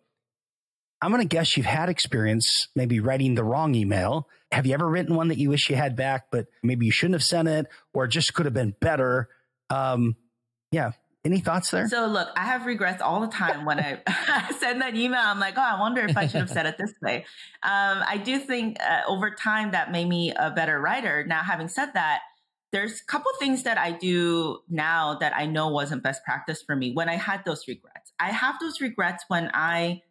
I'm 1.01 1.11
going 1.11 1.21
to 1.21 1.27
guess 1.27 1.55
you've 1.55 1.65
had 1.65 1.89
experience 1.89 2.67
maybe 2.75 2.99
writing 2.99 3.35
the 3.35 3.43
wrong 3.43 3.75
email. 3.75 4.27
Have 4.51 4.65
you 4.65 4.73
ever 4.73 4.87
written 4.87 5.15
one 5.15 5.29
that 5.29 5.37
you 5.37 5.49
wish 5.49 5.69
you 5.69 5.75
had 5.75 5.95
back, 5.95 6.25
but 6.31 6.47
maybe 6.63 6.85
you 6.85 6.91
shouldn't 6.91 7.15
have 7.15 7.23
sent 7.23 7.47
it 7.47 7.67
or 7.93 8.07
just 8.07 8.33
could 8.33 8.45
have 8.45 8.53
been 8.53 8.75
better? 8.81 9.29
Um, 9.69 10.15
yeah. 10.71 10.91
Any 11.25 11.41
thoughts 11.41 11.71
there? 11.71 11.87
So 11.89 12.07
look, 12.07 12.29
I 12.35 12.45
have 12.45 12.65
regrets 12.65 13.01
all 13.01 13.19
the 13.19 13.27
time 13.27 13.65
when 13.65 13.79
I 14.07 14.51
send 14.57 14.81
that 14.81 14.95
email. 14.95 15.19
I'm 15.21 15.39
like, 15.39 15.55
oh, 15.57 15.61
I 15.61 15.79
wonder 15.79 16.01
if 16.05 16.15
I 16.15 16.27
should 16.27 16.39
have 16.39 16.49
said 16.49 16.65
it 16.65 16.77
this 16.77 16.93
way. 17.01 17.25
Um, 17.61 18.03
I 18.07 18.21
do 18.23 18.39
think 18.39 18.77
uh, 18.81 19.01
over 19.07 19.31
time 19.31 19.71
that 19.71 19.91
made 19.91 20.07
me 20.07 20.33
a 20.33 20.49
better 20.49 20.79
writer. 20.79 21.25
Now, 21.25 21.43
having 21.43 21.67
said 21.67 21.91
that, 21.93 22.21
there's 22.71 23.01
a 23.01 23.05
couple 23.05 23.31
things 23.39 23.63
that 23.63 23.77
I 23.77 23.91
do 23.91 24.59
now 24.69 25.15
that 25.15 25.35
I 25.35 25.45
know 25.45 25.69
wasn't 25.69 26.03
best 26.03 26.23
practice 26.23 26.61
for 26.61 26.75
me 26.75 26.93
when 26.93 27.09
I 27.09 27.15
had 27.15 27.43
those 27.45 27.67
regrets. 27.67 28.13
I 28.19 28.31
have 28.31 28.55
those 28.61 28.79
regrets 28.79 29.25
when 29.27 29.51
I 29.53 30.03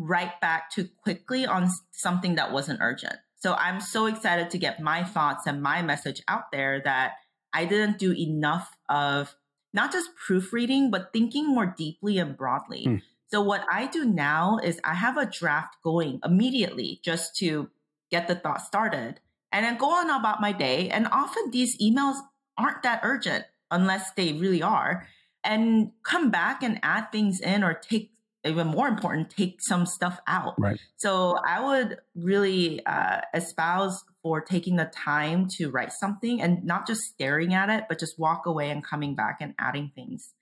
write 0.00 0.40
back 0.40 0.70
too 0.70 0.88
quickly 1.02 1.46
on 1.46 1.68
something 1.92 2.36
that 2.36 2.52
wasn't 2.52 2.80
urgent. 2.80 3.16
So 3.36 3.54
I'm 3.54 3.80
so 3.80 4.06
excited 4.06 4.50
to 4.50 4.58
get 4.58 4.80
my 4.80 5.04
thoughts 5.04 5.46
and 5.46 5.62
my 5.62 5.82
message 5.82 6.22
out 6.28 6.50
there 6.52 6.80
that 6.84 7.14
I 7.52 7.64
didn't 7.64 7.98
do 7.98 8.12
enough 8.12 8.76
of 8.88 9.34
not 9.72 9.92
just 9.92 10.10
proofreading, 10.16 10.90
but 10.90 11.12
thinking 11.12 11.46
more 11.48 11.66
deeply 11.66 12.18
and 12.18 12.36
broadly. 12.36 12.84
Hmm. 12.84 12.96
So 13.28 13.40
what 13.40 13.64
I 13.70 13.86
do 13.86 14.04
now 14.04 14.58
is 14.62 14.80
I 14.84 14.94
have 14.94 15.16
a 15.16 15.26
draft 15.26 15.76
going 15.84 16.20
immediately 16.24 17.00
just 17.04 17.36
to 17.36 17.70
get 18.10 18.26
the 18.26 18.34
thought 18.34 18.60
started 18.60 19.20
and 19.52 19.64
then 19.64 19.78
go 19.78 19.90
on 19.90 20.10
about 20.10 20.40
my 20.40 20.52
day. 20.52 20.88
And 20.88 21.06
often 21.12 21.50
these 21.50 21.78
emails 21.78 22.16
aren't 22.58 22.82
that 22.82 23.00
urgent 23.02 23.44
unless 23.70 24.10
they 24.12 24.32
really 24.32 24.62
are 24.62 25.06
and 25.44 25.92
come 26.02 26.30
back 26.30 26.62
and 26.62 26.80
add 26.82 27.12
things 27.12 27.40
in 27.40 27.62
or 27.62 27.74
take 27.74 28.12
even 28.44 28.68
more 28.68 28.88
important, 28.88 29.30
take 29.30 29.60
some 29.60 29.84
stuff 29.84 30.18
out. 30.26 30.54
Right. 30.58 30.78
So 30.96 31.36
I 31.46 31.64
would 31.64 31.98
really 32.14 32.84
uh, 32.86 33.20
espouse 33.34 34.02
for 34.22 34.40
taking 34.40 34.76
the 34.76 34.86
time 34.86 35.48
to 35.58 35.70
write 35.70 35.92
something 35.92 36.40
and 36.40 36.64
not 36.64 36.86
just 36.86 37.02
staring 37.02 37.54
at 37.54 37.68
it, 37.68 37.84
but 37.88 37.98
just 37.98 38.18
walk 38.18 38.46
away 38.46 38.70
and 38.70 38.84
coming 38.84 39.14
back 39.14 39.38
and 39.40 39.54
adding 39.58 39.92
things. 39.94 40.32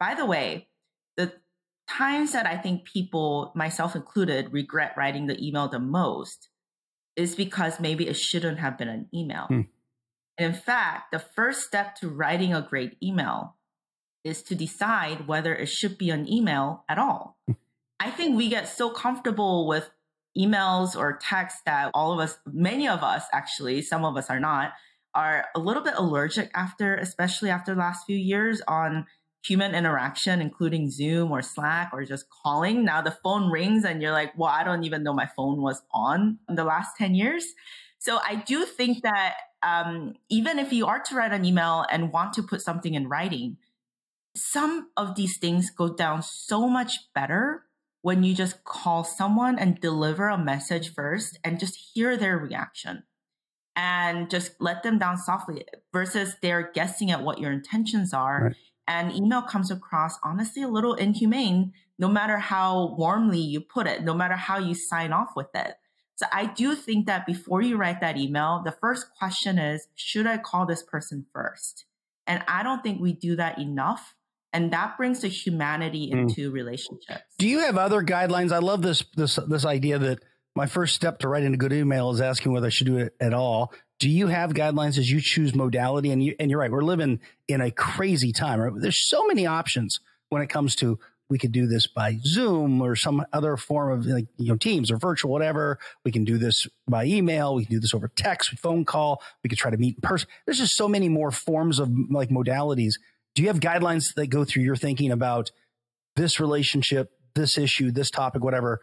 By 0.00 0.14
the 0.14 0.26
way, 0.26 0.68
the 1.16 1.32
times 1.88 2.32
that 2.32 2.46
I 2.46 2.56
think 2.56 2.84
people, 2.84 3.52
myself 3.54 3.94
included, 3.94 4.52
regret 4.52 4.94
writing 4.96 5.26
the 5.26 5.42
email 5.46 5.68
the 5.68 5.78
most 5.78 6.48
is 7.16 7.34
because 7.34 7.78
maybe 7.78 8.08
it 8.08 8.16
shouldn't 8.16 8.58
have 8.58 8.78
been 8.78 8.88
an 8.88 9.08
email. 9.14 9.46
Hmm. 9.48 9.60
in 10.38 10.52
fact, 10.52 11.12
the 11.12 11.18
first 11.18 11.60
step 11.60 11.94
to 11.96 12.08
writing 12.08 12.52
a 12.52 12.66
great 12.68 12.96
email 13.02 13.56
is 14.24 14.42
to 14.42 14.54
decide 14.54 15.28
whether 15.28 15.54
it 15.54 15.68
should 15.68 15.98
be 15.98 16.10
an 16.10 16.30
email 16.30 16.84
at 16.88 16.98
all. 16.98 17.36
I 18.00 18.10
think 18.10 18.36
we 18.36 18.48
get 18.48 18.68
so 18.68 18.90
comfortable 18.90 19.68
with 19.68 19.90
emails 20.36 20.96
or 20.96 21.18
text 21.20 21.58
that 21.66 21.90
all 21.94 22.12
of 22.12 22.18
us, 22.18 22.38
many 22.46 22.88
of 22.88 23.02
us 23.02 23.24
actually, 23.32 23.82
some 23.82 24.04
of 24.04 24.16
us 24.16 24.30
are 24.30 24.40
not, 24.40 24.72
are 25.14 25.46
a 25.54 25.60
little 25.60 25.82
bit 25.82 25.94
allergic 25.96 26.50
after, 26.54 26.96
especially 26.96 27.50
after 27.50 27.74
the 27.74 27.80
last 27.80 28.04
few 28.06 28.16
years 28.16 28.60
on 28.66 29.06
human 29.46 29.74
interaction, 29.74 30.40
including 30.40 30.90
Zoom 30.90 31.30
or 31.30 31.42
Slack 31.42 31.90
or 31.92 32.04
just 32.04 32.24
calling. 32.42 32.84
Now 32.84 33.02
the 33.02 33.16
phone 33.22 33.50
rings 33.50 33.84
and 33.84 34.00
you're 34.02 34.12
like, 34.12 34.32
well, 34.36 34.50
I 34.50 34.64
don't 34.64 34.84
even 34.84 35.02
know 35.02 35.12
my 35.12 35.28
phone 35.36 35.60
was 35.60 35.82
on 35.92 36.38
in 36.48 36.56
the 36.56 36.64
last 36.64 36.96
10 36.96 37.14
years. 37.14 37.44
So 37.98 38.18
I 38.26 38.36
do 38.36 38.64
think 38.64 39.02
that 39.02 39.34
um, 39.62 40.14
even 40.30 40.58
if 40.58 40.72
you 40.72 40.86
are 40.86 41.00
to 41.00 41.14
write 41.14 41.32
an 41.32 41.44
email 41.44 41.84
and 41.90 42.12
want 42.12 42.34
to 42.34 42.42
put 42.42 42.60
something 42.60 42.94
in 42.94 43.08
writing, 43.08 43.58
some 44.36 44.88
of 44.96 45.14
these 45.14 45.38
things 45.38 45.70
go 45.70 45.94
down 45.94 46.22
so 46.22 46.68
much 46.68 47.12
better 47.14 47.64
when 48.02 48.22
you 48.22 48.34
just 48.34 48.64
call 48.64 49.04
someone 49.04 49.58
and 49.58 49.80
deliver 49.80 50.28
a 50.28 50.36
message 50.36 50.92
first 50.92 51.38
and 51.42 51.58
just 51.58 51.92
hear 51.94 52.16
their 52.16 52.36
reaction 52.36 53.04
and 53.76 54.30
just 54.30 54.52
let 54.60 54.82
them 54.82 54.98
down 54.98 55.16
softly 55.16 55.64
versus 55.92 56.36
they're 56.42 56.70
guessing 56.74 57.10
at 57.10 57.22
what 57.22 57.38
your 57.38 57.52
intentions 57.52 58.12
are. 58.12 58.44
Right. 58.44 58.56
And 58.86 59.12
email 59.12 59.42
comes 59.42 59.70
across 59.70 60.18
honestly 60.22 60.62
a 60.62 60.68
little 60.68 60.94
inhumane, 60.94 61.72
no 61.98 62.08
matter 62.08 62.38
how 62.38 62.94
warmly 62.98 63.40
you 63.40 63.60
put 63.60 63.86
it, 63.86 64.02
no 64.02 64.12
matter 64.12 64.36
how 64.36 64.58
you 64.58 64.74
sign 64.74 65.12
off 65.12 65.30
with 65.34 65.54
it. 65.54 65.76
So 66.16 66.26
I 66.32 66.46
do 66.46 66.74
think 66.74 67.06
that 67.06 67.26
before 67.26 67.62
you 67.62 67.76
write 67.76 68.00
that 68.00 68.18
email, 68.18 68.62
the 68.64 68.72
first 68.72 69.06
question 69.18 69.58
is, 69.58 69.88
should 69.94 70.26
I 70.26 70.38
call 70.38 70.66
this 70.66 70.82
person 70.82 71.26
first? 71.32 71.86
And 72.26 72.44
I 72.46 72.62
don't 72.62 72.82
think 72.82 73.00
we 73.00 73.12
do 73.12 73.34
that 73.36 73.58
enough 73.58 74.14
and 74.54 74.72
that 74.72 74.96
brings 74.96 75.20
the 75.20 75.28
humanity 75.28 76.10
hmm. 76.10 76.20
into 76.20 76.50
mm. 76.50 76.54
relationships. 76.54 77.22
Do 77.38 77.46
you 77.46 77.58
have 77.58 77.76
other 77.76 78.02
guidelines? 78.02 78.52
I 78.52 78.58
love 78.58 78.80
this 78.80 79.04
this 79.16 79.38
this 79.48 79.66
idea 79.66 79.98
that 79.98 80.20
my 80.56 80.66
first 80.66 80.94
step 80.94 81.18
to 81.18 81.28
writing 81.28 81.52
a 81.52 81.56
good 81.56 81.72
email 81.72 82.10
is 82.12 82.20
asking 82.20 82.52
whether 82.52 82.68
I 82.68 82.70
should 82.70 82.86
do 82.86 82.98
it 82.98 83.14
at 83.20 83.34
all. 83.34 83.74
Do 83.98 84.08
you 84.08 84.28
have 84.28 84.52
guidelines 84.54 84.96
as 84.98 85.10
you 85.10 85.20
choose 85.20 85.54
modality? 85.54 86.10
And 86.10 86.22
you 86.22 86.36
and 86.38 86.50
you're 86.50 86.60
right, 86.60 86.70
we're 86.70 86.82
living 86.82 87.20
in 87.48 87.60
a 87.60 87.70
crazy 87.70 88.32
time. 88.32 88.60
Right? 88.60 88.72
There's 88.76 89.08
so 89.08 89.26
many 89.26 89.46
options 89.46 90.00
when 90.30 90.40
it 90.40 90.48
comes 90.48 90.76
to 90.76 90.98
we 91.30 91.38
could 91.38 91.52
do 91.52 91.66
this 91.66 91.86
by 91.86 92.18
Zoom 92.22 92.82
or 92.82 92.94
some 92.94 93.24
other 93.32 93.56
form 93.56 93.98
of 93.98 94.06
like 94.06 94.26
you 94.36 94.48
know 94.48 94.56
Teams 94.56 94.90
or 94.90 94.98
virtual 94.98 95.32
whatever. 95.32 95.78
We 96.04 96.12
can 96.12 96.24
do 96.24 96.38
this 96.38 96.68
by 96.86 97.06
email. 97.06 97.56
We 97.56 97.64
can 97.64 97.74
do 97.74 97.80
this 97.80 97.94
over 97.94 98.08
text, 98.14 98.56
phone 98.58 98.84
call. 98.84 99.22
We 99.42 99.48
could 99.48 99.58
try 99.58 99.72
to 99.72 99.76
meet 99.76 99.96
in 99.96 100.00
person. 100.02 100.28
There's 100.46 100.58
just 100.58 100.76
so 100.76 100.86
many 100.86 101.08
more 101.08 101.32
forms 101.32 101.80
of 101.80 101.90
like 102.10 102.28
modalities 102.28 102.94
do 103.34 103.42
you 103.42 103.48
have 103.48 103.60
guidelines 103.60 104.14
that 104.14 104.28
go 104.28 104.44
through 104.44 104.62
your 104.62 104.76
thinking 104.76 105.10
about 105.10 105.50
this 106.16 106.38
relationship, 106.38 107.12
this 107.34 107.58
issue, 107.58 107.90
this 107.90 108.10
topic, 108.10 108.42
whatever? 108.42 108.80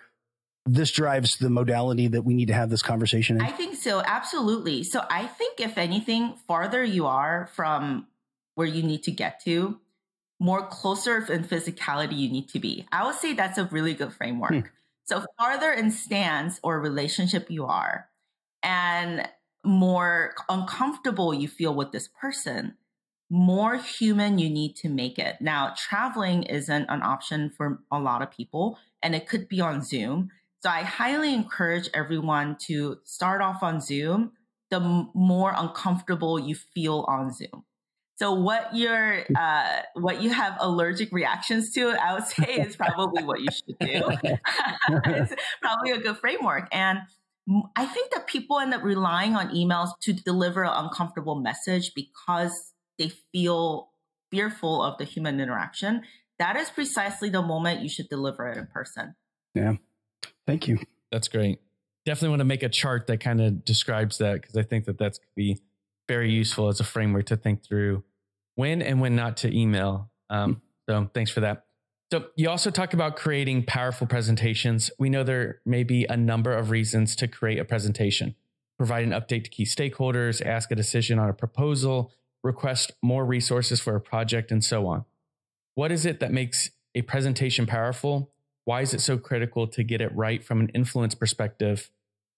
This 0.66 0.92
drives 0.92 1.38
the 1.38 1.50
modality 1.50 2.08
that 2.10 2.24
we 2.24 2.34
need 2.34 2.50
to 2.50 2.54
have 2.54 2.70
this 2.70 2.84
conversation 2.84 3.38
in? 3.38 3.42
I 3.42 3.52
think 3.52 3.76
so, 3.76 4.02
absolutely. 4.06 4.84
So 4.84 5.04
I 5.10 5.26
think 5.26 5.60
if 5.60 5.78
anything, 5.78 6.36
farther 6.48 6.84
you 6.84 7.08
are 7.08 7.50
from 7.56 8.08
where 8.56 8.68
you 8.68 8.84
need 8.84 9.04
to 9.04 9.12
get 9.12 9.44
to, 9.46 9.80
more 10.40 10.68
closer 10.68 11.18
in 11.32 11.44
physicality 11.44 12.18
you 12.18 12.30
need 12.30 12.50
to 12.50 12.60
be. 12.60 12.88
I 12.92 13.06
would 13.06 13.16
say 13.16 13.34
that's 13.34 13.58
a 13.58 13.66
really 13.66 13.94
good 13.94 14.14
framework. 14.14 14.52
Hmm. 14.52 14.60
So 15.06 15.26
farther 15.38 15.72
in 15.72 15.92
stance 15.92 16.60
or 16.64 16.80
relationship 16.80 17.50
you 17.50 17.66
are, 17.66 18.08
and 18.64 19.28
more 19.64 20.34
uncomfortable 20.50 21.34
you 21.34 21.48
feel 21.48 21.74
with 21.74 21.92
this 21.92 22.08
person, 22.08 22.76
more 23.32 23.78
human 23.78 24.38
you 24.38 24.50
need 24.50 24.76
to 24.76 24.90
make 24.90 25.18
it. 25.18 25.38
Now, 25.40 25.74
traveling 25.78 26.44
isn't 26.44 26.86
an 26.90 27.02
option 27.02 27.50
for 27.50 27.80
a 27.90 27.98
lot 27.98 28.22
of 28.22 28.30
people, 28.30 28.78
and 29.02 29.16
it 29.16 29.26
could 29.26 29.48
be 29.48 29.62
on 29.62 29.82
Zoom. 29.82 30.32
So 30.62 30.70
I 30.70 30.82
highly 30.82 31.34
encourage 31.34 31.90
everyone 31.94 32.58
to 32.68 32.98
start 33.06 33.42
off 33.42 33.64
on 33.64 33.80
Zoom, 33.80 34.34
the 34.70 34.82
more 35.16 35.54
uncomfortable 35.56 36.40
you 36.40 36.56
feel 36.56 37.06
on 37.08 37.32
Zoom. 37.32 37.64
So 38.18 38.34
what 38.34 38.76
you're, 38.76 39.24
uh, 39.34 39.80
what 39.94 40.22
you 40.22 40.30
have 40.32 40.58
allergic 40.60 41.14
reactions 41.14 41.72
to, 41.72 41.90
I 41.90 42.14
would 42.14 42.26
say 42.26 42.56
is 42.56 42.76
probably 42.76 43.24
what 43.24 43.40
you 43.40 43.48
should 43.50 43.80
do. 43.80 44.12
it's 45.06 45.34
probably 45.62 45.92
a 45.92 46.00
good 46.00 46.18
framework. 46.18 46.68
And 46.74 47.00
I 47.78 47.86
think 47.86 48.12
that 48.14 48.28
people 48.28 48.60
end 48.60 48.74
up 48.74 48.84
relying 48.84 49.36
on 49.36 49.56
emails 49.56 49.92
to 50.02 50.12
deliver 50.14 50.64
an 50.64 50.74
uncomfortable 50.76 51.36
message 51.36 51.94
because 51.96 52.71
they 53.02 53.10
feel 53.32 53.90
fearful 54.30 54.84
of 54.84 54.98
the 54.98 55.04
human 55.04 55.40
interaction. 55.40 56.04
That 56.38 56.56
is 56.56 56.70
precisely 56.70 57.30
the 57.30 57.42
moment 57.42 57.82
you 57.82 57.90
should 57.90 58.10
deliver 58.10 58.48
it 58.48 58.58
in 58.58 58.68
person. 58.68 59.16
Yeah. 59.56 59.74
Thank 60.46 60.68
you. 60.68 60.80
That's 61.12 61.28
great. 61.28 61.60
Definitely 62.06 62.30
want 62.30 62.40
to 62.40 62.46
make 62.46 62.64
a 62.64 62.70
chart 62.70 63.08
that 63.08 63.20
kind 63.20 63.42
of 63.42 63.66
describes 63.66 64.20
that 64.20 64.42
because 64.42 64.56
I 64.56 64.64
think 64.64 64.86
that 64.86 64.98
that's 64.98 65.20
be 65.36 65.60
very 66.08 66.32
useful 66.32 66.68
as 66.68 66.80
a 66.80 66.84
framework 66.84 67.26
to 67.28 67.38
think 67.38 67.64
through 67.64 68.04
when 68.56 68.82
and 68.82 69.02
when 69.02 69.16
not 69.16 69.38
to 69.38 69.56
email. 69.56 70.10
Um, 70.30 70.62
so 70.90 71.10
thanks 71.14 71.32
for 71.32 71.42
that. 71.42 71.66
So 72.12 72.26
you 72.36 72.50
also 72.50 72.72
talk 72.72 72.94
about 72.94 73.16
creating 73.16 73.64
powerful 73.66 74.08
presentations. 74.08 74.92
We 75.00 75.10
know 75.10 75.24
there 75.24 75.62
may 75.66 75.84
be 75.84 76.06
a 76.06 76.18
number 76.18 76.54
of 76.54 76.70
reasons 76.70 77.16
to 77.18 77.28
create 77.28 77.60
a 77.60 77.66
presentation. 77.66 78.36
Provide 78.78 79.04
an 79.04 79.12
update 79.12 79.44
to 79.46 79.50
key 79.50 79.66
stakeholders, 79.66 80.46
ask 80.46 80.72
a 80.72 80.76
decision 80.76 81.20
on 81.20 81.30
a 81.30 81.34
proposal, 81.34 82.12
request 82.44 82.92
more 83.02 83.26
resources 83.26 83.80
for 83.80 83.96
a 83.96 84.02
project, 84.02 84.52
and 84.52 84.64
so 84.64 84.88
on. 84.88 85.06
What 85.76 85.92
is 85.92 86.06
it 86.06 86.20
that 86.20 86.32
makes 86.32 86.72
a 86.96 87.02
presentation 87.04 87.66
powerful? 87.66 88.32
Why 88.66 88.82
is 88.82 88.94
it 88.94 89.02
so 89.02 89.18
critical 89.18 89.68
to 89.68 89.84
get 89.84 90.02
it 90.02 90.14
right 90.16 90.44
from 90.44 90.60
an 90.60 90.70
influence 90.70 91.16
perspective? 91.16 91.90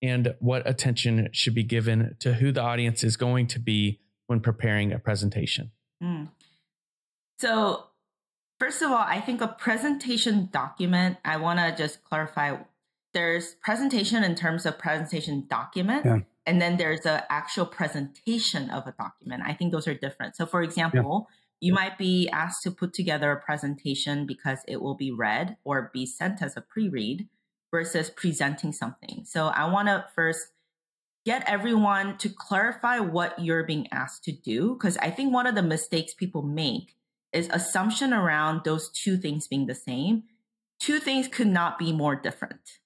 And 0.02 0.36
what 0.40 0.68
attention 0.68 1.30
should 1.32 1.56
be 1.56 1.64
given 1.64 2.16
to 2.20 2.36
who 2.36 2.52
the 2.52 2.62
audience 2.62 3.04
is 3.04 3.18
going 3.18 3.48
to 3.48 3.60
be 3.60 4.00
when 4.28 4.40
preparing 4.40 4.92
a 4.92 5.00
presentation? 5.00 5.72
Mm. 6.02 6.30
So, 7.40 7.86
first 8.60 8.82
of 8.82 8.92
all, 8.92 8.98
I 8.98 9.22
think 9.22 9.42
a 9.42 9.48
presentation 9.48 10.50
document, 10.52 11.18
I 11.24 11.38
want 11.38 11.60
to 11.60 11.76
just 11.76 12.04
clarify 12.04 12.58
there's 13.14 13.56
presentation 13.64 14.24
in 14.24 14.36
terms 14.36 14.66
of 14.66 14.78
presentation 14.78 15.46
document. 15.50 16.06
Yeah. 16.06 16.20
And 16.46 16.62
then 16.62 16.78
there's 16.78 17.06
an 17.06 17.22
actual 17.30 17.66
presentation 17.66 18.70
of 18.70 18.86
a 18.86 18.92
document. 18.92 19.44
I 19.46 19.54
think 19.54 19.72
those 19.72 19.88
are 19.88 19.94
different. 19.94 20.36
So, 20.36 20.46
for 20.46 20.62
example, 20.62 21.28
yeah 21.30 21.36
you 21.64 21.72
might 21.72 21.98
be 21.98 22.28
asked 22.28 22.62
to 22.64 22.72
put 22.72 22.94
together 22.94 23.32
a 23.32 23.40
presentation 23.40 24.26
because 24.26 24.60
it 24.68 24.82
will 24.82 24.96
be 24.96 25.12
read 25.12 25.56
or 25.64 25.90
be 25.94 26.06
sent 26.06 26.42
as 26.42 26.58
a 26.58 26.62
pre 26.62 26.90
read 26.90 27.30
versus 27.72 28.10
presenting 28.10 28.74
something. 28.74 29.24
So 29.24 29.48
I 29.48 29.72
want 29.72 29.88
to 29.88 30.04
first 30.14 30.48
get 31.26 31.48
everyone 31.48 32.18
to 32.18 32.28
clarify 32.28 33.00
what 33.00 33.40
you're 33.40 33.64
being 33.64 33.88
asked 33.94 34.26
to 34.26 34.34
do. 34.34 34.74
Because 34.74 34.98
I 34.98 35.10
think 35.10 35.34
one 35.34 35.48
of 35.48 35.56
the 35.56 35.64
mistakes 35.64 36.14
people 36.14 36.42
make 36.42 36.98
is 37.32 37.48
assumption 37.50 38.14
around 38.14 38.66
those 38.66 38.90
two 38.90 39.16
things 39.16 39.48
being 39.48 39.68
the 39.68 39.74
same. 39.74 40.24
Two 40.82 41.00
things 41.00 41.30
could 41.30 41.48
not 41.48 41.80
be 41.80 41.94
more 41.94 42.18
different. 42.18 42.80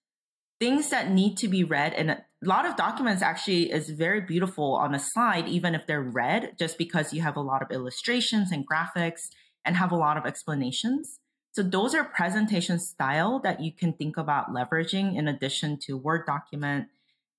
Things 0.59 0.89
that 0.89 1.11
need 1.11 1.37
to 1.37 1.47
be 1.47 1.63
read 1.63 1.93
and 1.93 2.09
a 2.11 2.25
lot 2.43 2.65
of 2.65 2.75
documents 2.75 3.21
actually 3.21 3.71
is 3.71 3.89
very 3.89 4.21
beautiful 4.21 4.75
on 4.75 4.93
a 4.93 4.99
slide, 4.99 5.47
even 5.47 5.73
if 5.73 5.87
they're 5.87 6.01
read, 6.01 6.55
just 6.59 6.77
because 6.77 7.13
you 7.13 7.21
have 7.21 7.35
a 7.35 7.41
lot 7.41 7.61
of 7.61 7.71
illustrations 7.71 8.51
and 8.51 8.65
graphics 8.67 9.29
and 9.65 9.75
have 9.75 9.91
a 9.91 9.95
lot 9.95 10.17
of 10.17 10.25
explanations. 10.25 11.19
So 11.51 11.63
those 11.63 11.95
are 11.95 12.03
presentation 12.03 12.77
style 12.79 13.39
that 13.43 13.61
you 13.61 13.71
can 13.71 13.93
think 13.93 14.17
about 14.17 14.53
leveraging 14.53 15.17
in 15.17 15.27
addition 15.27 15.79
to 15.87 15.97
Word 15.97 16.27
document 16.27 16.89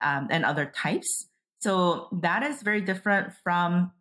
um, 0.01 0.27
and 0.31 0.45
other 0.45 0.67
types. 0.67 1.29
So 1.61 2.09
that 2.11 2.43
is 2.43 2.63
very 2.63 2.81
different 2.81 3.33
from 3.45 3.93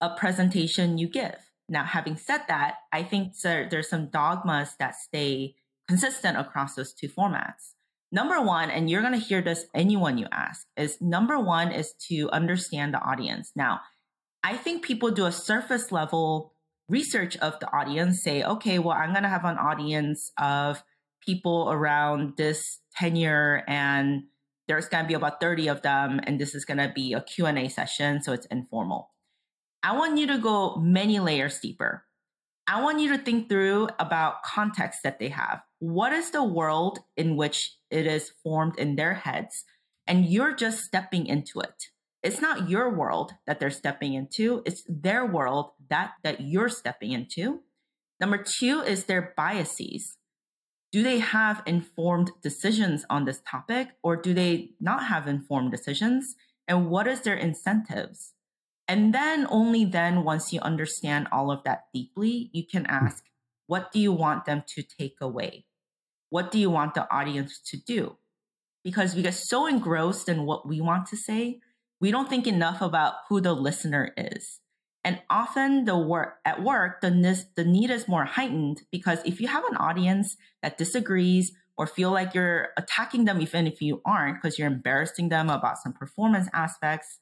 a 0.00 0.10
presentation 0.10 0.98
you 0.98 1.08
give. 1.08 1.36
Now, 1.68 1.84
having 1.84 2.16
said 2.16 2.42
that, 2.48 2.74
I 2.92 3.04
think 3.04 3.38
there's 3.40 3.88
some 3.88 4.08
dogmas 4.08 4.74
that 4.80 4.96
stay 4.96 5.54
consistent 5.86 6.36
across 6.36 6.74
those 6.74 6.92
two 6.92 7.08
formats. 7.08 7.74
Number 8.12 8.42
one, 8.42 8.70
and 8.70 8.90
you're 8.90 9.00
going 9.00 9.18
to 9.18 9.26
hear 9.26 9.40
this 9.40 9.64
anyone 9.74 10.18
you 10.18 10.26
ask, 10.30 10.66
is 10.76 11.00
number 11.00 11.38
one 11.38 11.72
is 11.72 11.94
to 12.10 12.28
understand 12.30 12.92
the 12.92 13.00
audience. 13.00 13.52
Now, 13.56 13.80
I 14.44 14.56
think 14.56 14.84
people 14.84 15.10
do 15.10 15.24
a 15.24 15.32
surface 15.32 15.90
level 15.90 16.52
research 16.90 17.38
of 17.38 17.58
the 17.58 17.72
audience, 17.74 18.22
say, 18.22 18.42
okay, 18.42 18.78
well, 18.78 18.96
I'm 18.96 19.12
going 19.12 19.22
to 19.22 19.30
have 19.30 19.46
an 19.46 19.56
audience 19.56 20.30
of 20.38 20.82
people 21.24 21.68
around 21.70 22.36
this 22.36 22.80
tenure 22.94 23.62
and 23.66 24.24
there's 24.68 24.88
going 24.88 25.04
to 25.04 25.08
be 25.08 25.14
about 25.14 25.40
30 25.40 25.68
of 25.68 25.82
them 25.82 26.20
and 26.24 26.38
this 26.38 26.54
is 26.54 26.64
going 26.66 26.78
to 26.78 26.92
be 26.94 27.14
a 27.14 27.22
Q&A 27.22 27.68
session 27.68 28.22
so 28.22 28.32
it's 28.32 28.46
informal. 28.46 29.10
I 29.82 29.96
want 29.96 30.18
you 30.18 30.26
to 30.26 30.38
go 30.38 30.76
many 30.76 31.18
layers 31.18 31.60
deeper. 31.60 32.04
I 32.72 32.80
want 32.80 33.00
you 33.00 33.14
to 33.14 33.22
think 33.22 33.50
through 33.50 33.90
about 33.98 34.42
context 34.44 35.00
that 35.04 35.18
they 35.18 35.28
have. 35.28 35.60
What 35.78 36.10
is 36.14 36.30
the 36.30 36.42
world 36.42 37.00
in 37.18 37.36
which 37.36 37.76
it 37.90 38.06
is 38.06 38.32
formed 38.42 38.78
in 38.78 38.96
their 38.96 39.12
heads? 39.12 39.64
And 40.06 40.24
you're 40.24 40.54
just 40.54 40.82
stepping 40.82 41.26
into 41.26 41.60
it. 41.60 41.88
It's 42.22 42.40
not 42.40 42.70
your 42.70 42.88
world 42.88 43.32
that 43.46 43.60
they're 43.60 43.68
stepping 43.68 44.14
into. 44.14 44.62
It's 44.64 44.84
their 44.88 45.26
world 45.26 45.72
that, 45.90 46.12
that 46.24 46.40
you're 46.40 46.70
stepping 46.70 47.12
into. 47.12 47.60
Number 48.18 48.42
two 48.42 48.80
is 48.80 49.04
their 49.04 49.34
biases. 49.36 50.16
Do 50.92 51.02
they 51.02 51.18
have 51.18 51.62
informed 51.66 52.30
decisions 52.42 53.04
on 53.10 53.26
this 53.26 53.42
topic 53.46 53.88
or 54.02 54.16
do 54.16 54.32
they 54.32 54.70
not 54.80 55.08
have 55.08 55.28
informed 55.28 55.72
decisions? 55.72 56.36
And 56.66 56.88
what 56.88 57.06
is 57.06 57.20
their 57.20 57.36
incentives? 57.36 58.31
And 58.92 59.14
then 59.14 59.46
only 59.48 59.86
then, 59.86 60.22
once 60.22 60.52
you 60.52 60.60
understand 60.60 61.26
all 61.32 61.50
of 61.50 61.64
that 61.64 61.84
deeply, 61.94 62.50
you 62.52 62.66
can 62.66 62.84
hmm. 62.84 62.90
ask, 62.90 63.24
what 63.66 63.90
do 63.90 63.98
you 63.98 64.12
want 64.12 64.44
them 64.44 64.64
to 64.66 64.82
take 64.82 65.16
away? 65.18 65.64
What 66.28 66.50
do 66.50 66.58
you 66.58 66.68
want 66.68 66.92
the 66.92 67.10
audience 67.10 67.58
to 67.70 67.78
do? 67.78 68.18
Because 68.84 69.14
we 69.14 69.22
get 69.22 69.32
so 69.32 69.66
engrossed 69.66 70.28
in 70.28 70.44
what 70.44 70.68
we 70.68 70.82
want 70.82 71.06
to 71.06 71.16
say, 71.16 71.60
we 72.02 72.10
don't 72.10 72.28
think 72.28 72.46
enough 72.46 72.82
about 72.82 73.14
who 73.30 73.40
the 73.40 73.54
listener 73.54 74.12
is. 74.14 74.60
And 75.02 75.22
often 75.30 75.86
the 75.86 75.96
work 75.96 76.40
at 76.44 76.62
work, 76.62 77.00
the, 77.00 77.46
the 77.56 77.64
need 77.64 77.88
is 77.88 78.06
more 78.06 78.26
heightened 78.26 78.82
because 78.92 79.20
if 79.24 79.40
you 79.40 79.48
have 79.48 79.64
an 79.64 79.76
audience 79.78 80.36
that 80.62 80.76
disagrees 80.76 81.52
or 81.78 81.86
feel 81.86 82.10
like 82.10 82.34
you're 82.34 82.68
attacking 82.76 83.24
them, 83.24 83.40
even 83.40 83.66
if 83.66 83.80
you 83.80 84.02
aren't, 84.04 84.42
because 84.42 84.58
you're 84.58 84.68
embarrassing 84.68 85.30
them 85.30 85.48
about 85.48 85.78
some 85.78 85.94
performance 85.94 86.48
aspects, 86.52 87.18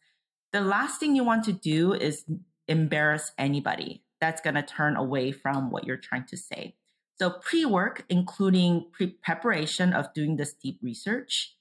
the 0.53 0.61
last 0.61 1.01
thing 1.01 1.15
you 1.15 1.25
want 1.25 1.45
to 1.45 1.53
do 1.53 1.93
is 1.93 2.25
embarrass 2.67 3.33
anybody 3.39 4.03
that's 4.21 4.41
going 4.41 4.55
to 4.55 4.63
turn 4.63 4.97
away 4.97 5.33
from 5.33 5.71
what 5.71 5.85
you're 5.85 5.97
trying 5.97 6.27
to 6.27 6.37
say. 6.37 6.75
So 7.19 7.31
pre 7.31 7.65
work, 7.65 8.05
including 8.09 8.87
pre 8.93 9.09
preparation 9.09 9.93
of 9.93 10.13
doing 10.15 10.37
this 10.37 10.55
deep 10.55 10.79
research, 10.83 11.55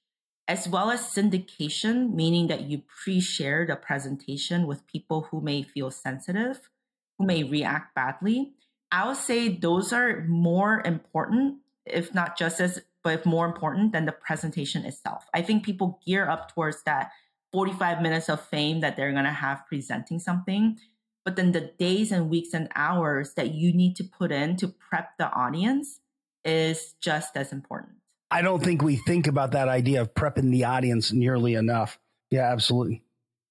as 0.47 0.67
well 0.67 0.89
as 0.89 1.01
syndication, 1.01 2.13
meaning 2.13 2.47
that 2.47 2.61
you 2.61 2.81
pre 3.03 3.19
share 3.19 3.65
the 3.65 3.75
presentation 3.75 4.67
with 4.67 4.87
people 4.87 5.27
who 5.29 5.41
may 5.41 5.63
feel 5.63 5.91
sensitive, 5.91 6.69
who 7.17 7.25
may 7.25 7.43
react 7.43 7.93
badly. 7.93 8.53
I 8.91 9.07
would 9.07 9.17
say 9.17 9.49
those 9.49 9.93
are 9.93 10.25
more 10.27 10.81
important, 10.85 11.57
if 11.85 12.13
not 12.13 12.37
just 12.37 12.59
as, 12.59 12.81
but 13.03 13.25
more 13.25 13.45
important 13.45 13.91
than 13.91 14.05
the 14.05 14.11
presentation 14.11 14.85
itself. 14.85 15.25
I 15.33 15.41
think 15.41 15.63
people 15.63 15.99
gear 16.05 16.29
up 16.29 16.53
towards 16.53 16.83
that 16.83 17.11
45 17.51 18.01
minutes 18.01 18.29
of 18.29 18.41
fame 18.41 18.81
that 18.81 18.95
they're 18.95 19.11
going 19.11 19.25
to 19.25 19.31
have 19.31 19.65
presenting 19.67 20.19
something. 20.19 20.77
But 21.25 21.35
then 21.35 21.51
the 21.51 21.71
days 21.77 22.11
and 22.11 22.29
weeks 22.29 22.53
and 22.53 22.69
hours 22.75 23.33
that 23.33 23.53
you 23.53 23.73
need 23.73 23.95
to 23.97 24.03
put 24.03 24.31
in 24.31 24.55
to 24.57 24.67
prep 24.67 25.17
the 25.17 25.31
audience 25.31 25.99
is 26.45 26.95
just 27.01 27.35
as 27.35 27.51
important. 27.51 27.93
I 28.31 28.41
don't 28.41 28.63
think 28.63 28.81
we 28.81 28.95
think 28.95 29.27
about 29.27 29.51
that 29.51 29.67
idea 29.67 30.01
of 30.01 30.13
prepping 30.13 30.51
the 30.51 30.65
audience 30.65 31.11
nearly 31.11 31.55
enough. 31.55 31.99
Yeah, 32.29 32.51
absolutely. 32.51 33.03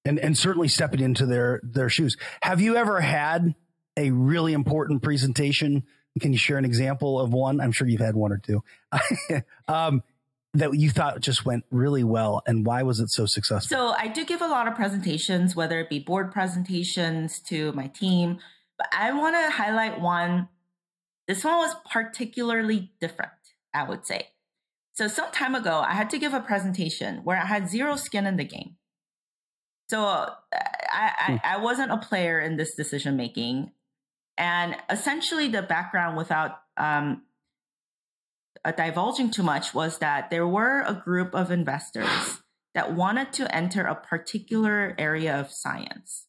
And 0.05 0.17
and 0.19 0.37
certainly 0.37 0.69
stepping 0.69 1.01
into 1.01 1.25
their 1.25 1.59
their 1.63 1.89
shoes. 1.89 2.15
Have 2.41 2.61
you 2.61 2.77
ever 2.77 3.01
had 3.01 3.53
a 3.97 4.11
really 4.11 4.53
important 4.53 5.03
presentation? 5.03 5.83
Can 6.21 6.31
you 6.31 6.39
share 6.39 6.57
an 6.57 6.65
example 6.65 7.19
of 7.19 7.33
one? 7.33 7.59
I'm 7.59 7.71
sure 7.71 7.87
you've 7.87 8.01
had 8.01 8.15
one 8.15 8.31
or 8.31 8.37
two. 8.37 8.63
um, 9.67 10.01
that 10.53 10.73
you 10.73 10.89
thought 10.89 11.19
just 11.19 11.45
went 11.45 11.63
really 11.69 12.03
well 12.03 12.41
and 12.47 12.65
why 12.65 12.83
was 12.83 12.99
it 12.99 13.09
so 13.09 13.25
successful? 13.25 13.77
So 13.77 13.93
I 13.97 14.07
do 14.07 14.25
give 14.25 14.41
a 14.41 14.47
lot 14.47 14.67
of 14.67 14.75
presentations, 14.75 15.55
whether 15.55 15.79
it 15.79 15.89
be 15.89 15.99
board 15.99 16.31
presentations 16.31 17.39
to 17.41 17.71
my 17.73 17.87
team, 17.87 18.39
but 18.77 18.87
I 18.91 19.11
want 19.13 19.35
to 19.35 19.51
highlight 19.51 20.01
one. 20.01 20.49
This 21.27 21.43
one 21.43 21.57
was 21.57 21.75
particularly 21.91 22.91
different, 22.99 23.31
I 23.73 23.83
would 23.83 24.05
say. 24.05 24.29
So 24.93 25.07
some 25.07 25.31
time 25.31 25.53
ago, 25.53 25.83
I 25.87 25.93
had 25.93 26.09
to 26.09 26.19
give 26.19 26.33
a 26.33 26.41
presentation 26.41 27.23
where 27.23 27.37
I 27.37 27.45
had 27.45 27.69
zero 27.69 27.95
skin 27.95 28.25
in 28.25 28.37
the 28.37 28.43
game. 28.43 28.75
So 29.89 30.03
uh, 30.03 30.33
I, 30.51 31.11
I, 31.19 31.31
hmm. 31.31 31.37
I 31.43 31.57
wasn't 31.57 31.91
a 31.91 31.97
player 31.97 32.39
in 32.39 32.57
this 32.57 32.75
decision 32.75 33.15
making. 33.15 33.71
And 34.37 34.75
essentially 34.89 35.47
the 35.47 35.61
background 35.61 36.17
without 36.17 36.59
um, 36.77 37.23
uh, 38.65 38.71
divulging 38.71 39.31
too 39.31 39.43
much 39.43 39.73
was 39.73 39.99
that 39.99 40.29
there 40.29 40.47
were 40.47 40.81
a 40.81 40.93
group 40.93 41.33
of 41.33 41.51
investors 41.51 42.41
that 42.75 42.95
wanted 42.95 43.33
to 43.33 43.55
enter 43.55 43.83
a 43.83 43.95
particular 43.95 44.95
area 44.97 45.39
of 45.39 45.51
science. 45.51 46.25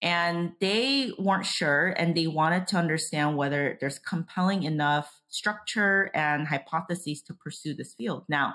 And 0.00 0.52
they 0.60 1.12
weren't 1.16 1.46
sure 1.46 1.94
and 1.96 2.16
they 2.16 2.26
wanted 2.26 2.66
to 2.68 2.76
understand 2.76 3.36
whether 3.36 3.78
there's 3.80 4.00
compelling 4.00 4.64
enough 4.64 5.20
structure 5.28 6.10
and 6.12 6.48
hypotheses 6.48 7.22
to 7.22 7.34
pursue 7.34 7.74
this 7.74 7.94
field. 7.94 8.24
Now, 8.28 8.54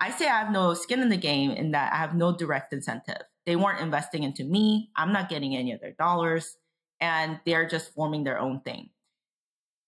I 0.00 0.10
say 0.10 0.26
I 0.26 0.40
have 0.40 0.52
no 0.52 0.74
skin 0.74 1.00
in 1.00 1.08
the 1.08 1.16
game 1.16 1.50
in 1.52 1.70
that 1.70 1.92
I 1.92 1.96
have 1.96 2.14
no 2.14 2.36
direct 2.36 2.72
incentive. 2.74 3.22
They 3.46 3.56
weren't 3.56 3.80
investing 3.80 4.22
into 4.22 4.44
me. 4.44 4.90
I'm 4.94 5.12
not 5.12 5.30
getting 5.30 5.56
any 5.56 5.72
of 5.72 5.80
their 5.80 5.92
dollars 5.92 6.56
and 7.00 7.40
they're 7.44 7.68
just 7.68 7.94
forming 7.94 8.24
their 8.24 8.38
own 8.38 8.60
thing. 8.60 8.90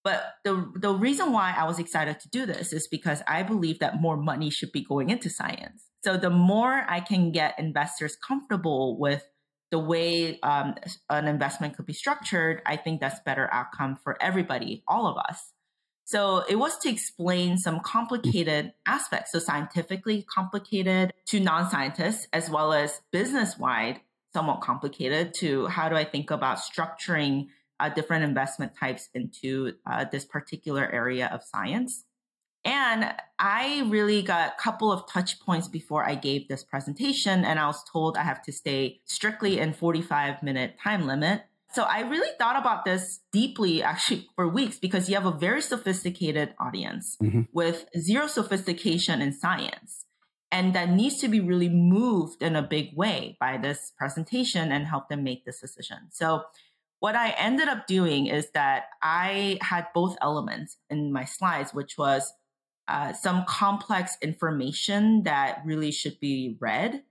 But 0.05 0.23
the 0.45 0.71
the 0.77 0.95
reason 0.95 1.33
why 1.33 1.55
I 1.57 1.65
was 1.65 1.79
excited 1.79 2.21
to 2.21 2.29
do 2.29 2.45
this 2.45 2.73
is 2.73 2.87
because 2.87 3.23
I 3.27 3.43
believe 3.43 3.79
that 3.79 4.01
more 4.01 4.19
money 4.19 4.51
should 4.51 4.71
be 4.71 4.85
going 4.85 5.09
into 5.09 5.31
science. 5.31 5.85
So 6.05 6.19
the 6.19 6.31
more 6.31 6.85
I 6.87 7.01
can 7.01 7.33
get 7.33 7.59
investors 7.59 8.15
comfortable 8.17 8.99
with 8.99 9.27
the 9.71 9.79
way 9.79 10.39
um, 10.43 10.75
an 11.09 11.27
investment 11.27 11.77
could 11.77 11.87
be 11.87 11.95
structured, 11.95 12.61
I 12.67 12.77
think 12.77 13.01
that's 13.01 13.19
better 13.25 13.49
outcome 13.51 13.97
for 13.97 14.23
everybody, 14.23 14.85
all 14.87 15.07
of 15.07 15.17
us. 15.17 15.53
So 16.05 16.45
it 16.47 16.57
was 16.57 16.77
to 16.81 16.91
explain 16.91 17.57
some 17.57 17.81
complicated 17.81 18.75
aspects, 18.87 19.33
so 19.33 19.39
scientifically 19.39 20.27
complicated 20.33 21.15
to 21.29 21.41
non-scientists, 21.41 22.29
as 22.31 22.51
well 22.51 22.75
as 22.75 23.01
business-wide, 23.11 24.01
somewhat 24.35 24.61
complicated 24.61 25.33
to 25.39 25.67
how 25.69 25.89
do 25.89 25.97
I 25.97 26.05
think 26.05 26.31
about 26.31 26.59
structuring 26.59 27.47
uh, 27.85 27.89
different 27.91 28.25
investment 28.25 28.73
types 28.79 29.09
into 29.15 29.73
uh, 29.87 30.05
this 30.11 30.25
particular 30.25 30.91
area 30.91 31.29
of 31.33 31.43
science. 31.43 32.05
And 32.65 33.13
I 33.39 33.87
really 33.89 34.23
got 34.23 34.49
a 34.49 34.63
couple 34.63 34.91
of 34.91 35.07
touch 35.07 35.39
points 35.41 35.69
before 35.69 36.09
I 36.09 36.15
gave 36.15 36.49
this 36.49 36.65
presentation, 36.65 37.45
and 37.45 37.59
I 37.59 37.67
was 37.67 37.85
told 37.93 38.17
I 38.17 38.23
have 38.23 38.43
to 38.45 38.53
stay 38.53 39.01
strictly 39.05 39.59
in 39.59 39.75
45 39.75 40.43
minute 40.43 40.77
time 40.83 41.07
limit. 41.07 41.43
So 41.73 41.83
I 41.83 42.01
really 42.03 42.31
thought 42.39 42.57
about 42.57 42.85
this 42.85 43.21
deeply 43.33 43.83
actually 43.83 44.29
for 44.37 44.49
weeks 44.49 44.79
because 44.79 45.09
you 45.09 45.17
have 45.17 45.27
a 45.27 45.33
very 45.33 45.61
sophisticated 45.61 46.55
audience 46.59 47.17
mm-hmm. 47.23 47.43
with 47.53 47.87
zero 47.99 48.29
sophistication 48.29 49.21
in 49.21 49.33
science. 49.33 50.07
And 50.53 50.73
that 50.75 50.89
needs 50.89 51.19
to 51.19 51.29
be 51.29 51.41
really 51.41 51.69
moved 51.69 52.41
in 52.41 52.55
a 52.55 52.63
big 52.63 52.97
way 52.97 53.37
by 53.41 53.59
this 53.59 53.93
presentation 53.99 54.71
and 54.71 54.87
help 54.87 55.09
them 55.09 55.25
make 55.25 55.45
this 55.45 55.61
decision. 55.61 55.99
So 56.13 56.45
what 57.05 57.17
I 57.17 57.35
ended 57.37 57.69
up 57.69 57.87
doing 57.87 58.29
is 58.29 58.49
that 58.53 58.85
I 59.03 59.59
had 59.61 59.89
both 59.95 60.17
elements 60.23 60.79
in 60.89 61.13
my 61.13 61.27
slides, 61.27 61.75
which 61.75 61.99
was 61.99 62.33
uh, 62.89 63.13
some 63.13 63.45
complex 63.47 64.17
information 64.23 65.25
that 65.25 65.61
really 65.67 65.93
should 65.93 66.19
be 66.19 66.57
read. 66.61 67.03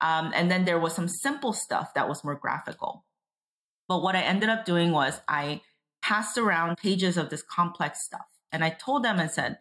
Um, 0.00 0.32
and 0.34 0.50
then 0.50 0.64
there 0.64 0.80
was 0.80 0.96
some 0.96 1.06
simple 1.06 1.52
stuff 1.52 1.94
that 1.94 2.08
was 2.08 2.24
more 2.24 2.34
graphical. 2.34 3.04
But 3.86 4.02
what 4.02 4.16
I 4.16 4.22
ended 4.22 4.48
up 4.48 4.64
doing 4.64 4.90
was 4.90 5.20
I 5.28 5.60
passed 6.02 6.36
around 6.36 6.78
pages 6.78 7.16
of 7.16 7.30
this 7.30 7.44
complex 7.44 8.02
stuff. 8.02 8.26
And 8.50 8.64
I 8.64 8.70
told 8.70 9.04
them 9.04 9.20
and 9.20 9.30
said, 9.30 9.58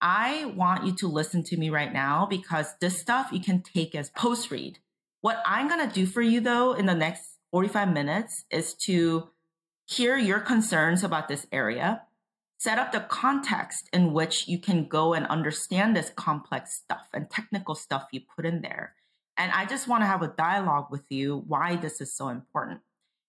I 0.00 0.44
want 0.44 0.86
you 0.86 0.94
to 0.98 1.08
listen 1.08 1.42
to 1.46 1.56
me 1.56 1.68
right 1.68 1.92
now 1.92 2.26
because 2.30 2.74
this 2.80 3.00
stuff 3.00 3.30
you 3.32 3.40
can 3.40 3.60
take 3.60 3.96
as 3.96 4.10
post 4.10 4.52
read. 4.52 4.78
What 5.20 5.42
I'm 5.44 5.66
going 5.66 5.84
to 5.84 5.92
do 5.92 6.06
for 6.06 6.22
you 6.22 6.38
though 6.38 6.74
in 6.74 6.86
the 6.86 6.94
next 6.94 7.33
45 7.54 7.92
minutes 7.92 8.46
is 8.50 8.74
to 8.74 9.28
hear 9.86 10.16
your 10.16 10.40
concerns 10.40 11.04
about 11.04 11.28
this 11.28 11.46
area, 11.52 12.02
set 12.58 12.80
up 12.80 12.90
the 12.90 12.98
context 12.98 13.88
in 13.92 14.12
which 14.12 14.48
you 14.48 14.58
can 14.58 14.88
go 14.88 15.14
and 15.14 15.24
understand 15.28 15.94
this 15.94 16.10
complex 16.16 16.74
stuff 16.74 17.06
and 17.14 17.30
technical 17.30 17.76
stuff 17.76 18.08
you 18.10 18.20
put 18.34 18.44
in 18.44 18.62
there. 18.62 18.96
And 19.36 19.52
I 19.52 19.66
just 19.66 19.86
want 19.86 20.02
to 20.02 20.08
have 20.08 20.20
a 20.20 20.34
dialogue 20.36 20.88
with 20.90 21.04
you 21.10 21.44
why 21.46 21.76
this 21.76 22.00
is 22.00 22.12
so 22.12 22.28
important. 22.28 22.80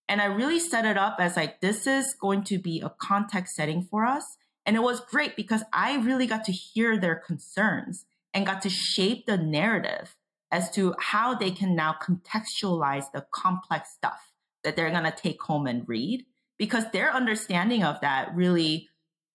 And 0.10 0.20
I 0.20 0.26
really 0.26 0.60
set 0.60 0.86
it 0.86 0.98
up 0.98 1.18
as 1.20 1.38
like, 1.38 1.62
this 1.62 1.86
is 1.86 2.16
going 2.20 2.46
to 2.46 2.58
be 2.58 2.82
a 2.82 2.96
context 2.98 3.56
setting 3.56 3.84
for 3.84 4.08
us. 4.08 4.38
And 4.66 4.76
it 4.76 4.82
was 4.82 5.02
great 5.02 5.36
because 5.36 5.62
I 5.72 5.98
really 5.98 6.26
got 6.26 6.46
to 6.46 6.52
hear 6.52 6.98
their 6.98 7.16
concerns 7.16 8.06
and 8.34 8.44
got 8.44 8.64
to 8.64 8.72
shape 8.72 9.28
the 9.28 9.38
narrative 9.38 10.16
as 10.52 10.72
to 10.72 10.94
how 11.00 11.36
they 11.36 11.52
can 11.52 11.76
now 11.76 11.96
contextualize 12.02 13.12
the 13.12 13.26
complex 13.32 13.92
stuff 13.94 14.32
that 14.64 14.76
they're 14.76 14.92
going 14.92 15.04
to 15.04 15.12
take 15.12 15.42
home 15.42 15.68
and 15.68 15.88
read 15.88 16.26
because 16.58 16.86
their 16.92 17.14
understanding 17.14 17.84
of 17.84 18.00
that 18.02 18.34
really 18.36 18.90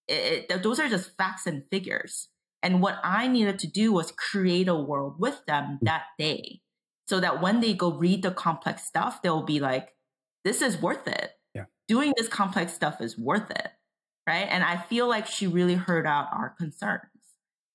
it, 0.08 0.46
it, 0.50 0.62
those 0.62 0.80
are 0.80 0.88
just 0.88 1.16
facts 1.16 1.46
and 1.46 1.62
figures. 1.70 2.28
And 2.62 2.82
what 2.82 2.98
i 3.02 3.26
needed 3.26 3.58
to 3.60 3.66
do 3.66 3.92
was 3.92 4.12
create 4.12 4.68
a 4.68 4.74
world 4.74 5.16
with 5.18 5.44
them 5.46 5.78
mm. 5.80 5.86
that 5.86 6.04
day 6.18 6.60
so 7.06 7.20
that 7.20 7.40
when 7.40 7.60
they 7.60 7.72
go 7.74 7.92
read 7.92 8.22
the 8.22 8.30
complex 8.30 8.84
stuff 8.84 9.22
they'll 9.22 9.42
be 9.42 9.60
like 9.60 9.94
this 10.44 10.62
is 10.62 10.80
worth 10.80 11.06
it. 11.06 11.32
Yeah. 11.54 11.64
doing 11.88 12.14
this 12.16 12.28
complex 12.28 12.72
stuff 12.72 13.00
is 13.00 13.18
worth 13.18 13.50
it. 13.50 13.68
Right? 14.26 14.46
And 14.48 14.62
i 14.62 14.76
feel 14.76 15.08
like 15.08 15.26
she 15.26 15.46
really 15.46 15.74
heard 15.74 16.06
out 16.06 16.28
our 16.32 16.50
concerns 16.50 17.19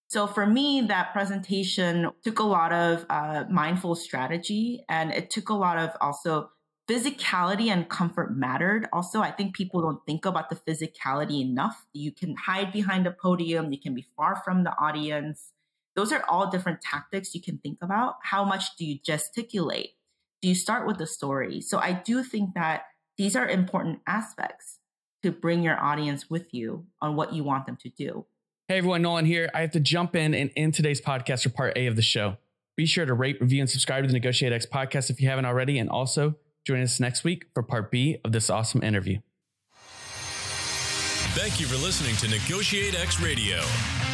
so 0.08 0.28
for 0.28 0.46
me, 0.46 0.82
that 0.88 1.13
presentation 1.13 2.12
took 2.24 2.39
a 2.39 2.44
lot 2.44 2.72
of 2.72 3.06
uh, 3.10 3.46
mindful 3.50 3.96
strategy 3.96 4.84
and 4.88 5.12
it 5.12 5.30
took 5.30 5.50
a 5.50 5.54
lot 5.54 5.78
of 5.78 5.91
also 6.00 6.52
physicality 6.88 7.68
and 7.68 7.89
comfort 7.89 8.38
mattered. 8.38 8.88
Also, 8.94 9.22
I 9.22 9.32
think 9.32 9.56
people 9.56 9.82
don't 9.82 10.06
think 10.06 10.26
about 10.26 10.50
the 10.50 10.56
physicality 10.56 11.41
enough. 11.41 11.86
You 11.94 12.12
can 12.12 12.36
hide 12.36 12.72
behind 12.72 13.08
a 13.08 13.12
podium, 13.12 13.72
you 13.72 13.80
can 13.80 13.96
be 13.96 14.06
far 14.15 14.41
from 14.46 14.63
the 14.63 14.78
audience. 14.78 15.52
Those 15.96 16.12
are 16.12 16.24
all 16.30 16.52
different 16.52 16.82
tactics 16.82 17.34
you 17.34 17.41
can 17.41 17.58
think 17.58 17.80
about. 17.82 18.15
How 18.22 18.44
much 18.46 18.76
do 18.78 18.86
you 18.86 19.00
gesticulate? 19.04 19.91
Do 20.41 20.50
you 20.50 20.56
start 20.56 20.86
with 20.86 20.98
the 20.98 21.08
story? 21.08 21.62
So 21.62 21.80
I 21.80 21.94
do 21.94 22.22
think 22.22 22.54
that 22.54 22.84
these 23.18 23.36
are 23.36 23.48
important 23.48 24.02
aspects 24.06 24.80
to 25.24 25.32
bring 25.32 25.63
your 25.63 25.82
audience 25.82 26.30
with 26.30 26.54
you 26.54 26.86
on 27.02 27.15
what 27.15 27.34
you 27.34 27.44
want 27.44 27.65
them 27.65 27.78
to 27.78 27.89
do. 27.89 28.26
Hey 28.67 28.80
everyone, 28.80 29.04
Nolan 29.04 29.25
here. 29.25 29.47
I 29.54 29.62
have 29.62 29.73
to 29.73 29.80
jump 29.80 30.15
in 30.15 30.34
and 30.34 30.49
end 30.56 30.73
today's 30.73 30.99
podcast 30.99 31.43
for 31.43 31.49
part 31.49 31.78
A 31.78 31.86
of 31.86 31.95
the 31.95 32.01
show. 32.01 32.38
Be 32.75 32.88
sure 32.88 33.06
to 33.06 33.13
rate, 33.13 33.39
review, 33.39 33.62
and 33.62 33.69
subscribe 33.69 34.04
to 34.04 34.08
the 34.08 34.13
Negotiate 34.13 34.51
X 34.51 34.65
podcast 34.65 35.12
if 35.12 35.21
you 35.21 35.30
haven't 35.30 35.45
already. 35.45 35.78
And 35.78 35.88
also 35.88 36.34
join 36.65 36.82
us 36.82 36.99
next 36.99 37.23
week 37.23 37.45
for 37.54 37.62
part 37.62 37.91
B 37.91 38.17
of 38.25 38.32
this 38.32 38.49
awesome 38.49 38.82
interview. 38.82 39.19
Thank 41.36 41.60
you 41.60 41.67
for 41.67 41.75
listening 41.75 42.15
to 42.15 42.28
Negotiate 42.28 42.95
X 42.95 43.21
Radio, 43.21 43.58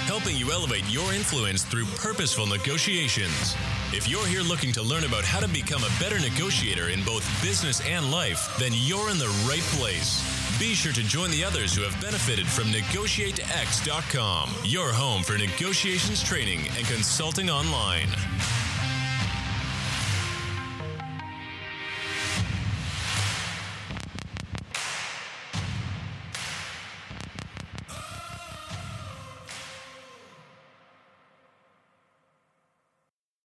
helping 0.03 0.35
you 0.35 0.51
elevate 0.51 0.83
your 0.89 1.13
influence 1.13 1.63
through 1.63 1.85
purposeful 1.95 2.45
negotiations. 2.45 3.55
If 3.93 4.09
you're 4.09 4.27
here 4.27 4.41
looking 4.41 4.73
to 4.73 4.81
learn 4.81 5.05
about 5.05 5.23
how 5.23 5.39
to 5.39 5.47
become 5.47 5.83
a 5.85 5.89
better 5.97 6.19
negotiator 6.19 6.89
in 6.89 7.05
both 7.05 7.23
business 7.41 7.79
and 7.87 8.11
life, 8.11 8.53
then 8.59 8.73
you're 8.73 9.11
in 9.11 9.17
the 9.17 9.29
right 9.47 9.63
place. 9.79 10.40
Be 10.59 10.75
sure 10.75 10.93
to 10.93 11.03
join 11.03 11.31
the 11.31 11.43
others 11.43 11.75
who 11.75 11.81
have 11.83 11.99
benefited 12.01 12.45
from 12.47 12.65
NegotiateX.com, 12.65 14.49
your 14.63 14.91
home 14.91 15.23
for 15.23 15.37
negotiations 15.37 16.21
training 16.23 16.67
and 16.77 16.85
consulting 16.85 17.49
online. 17.49 18.07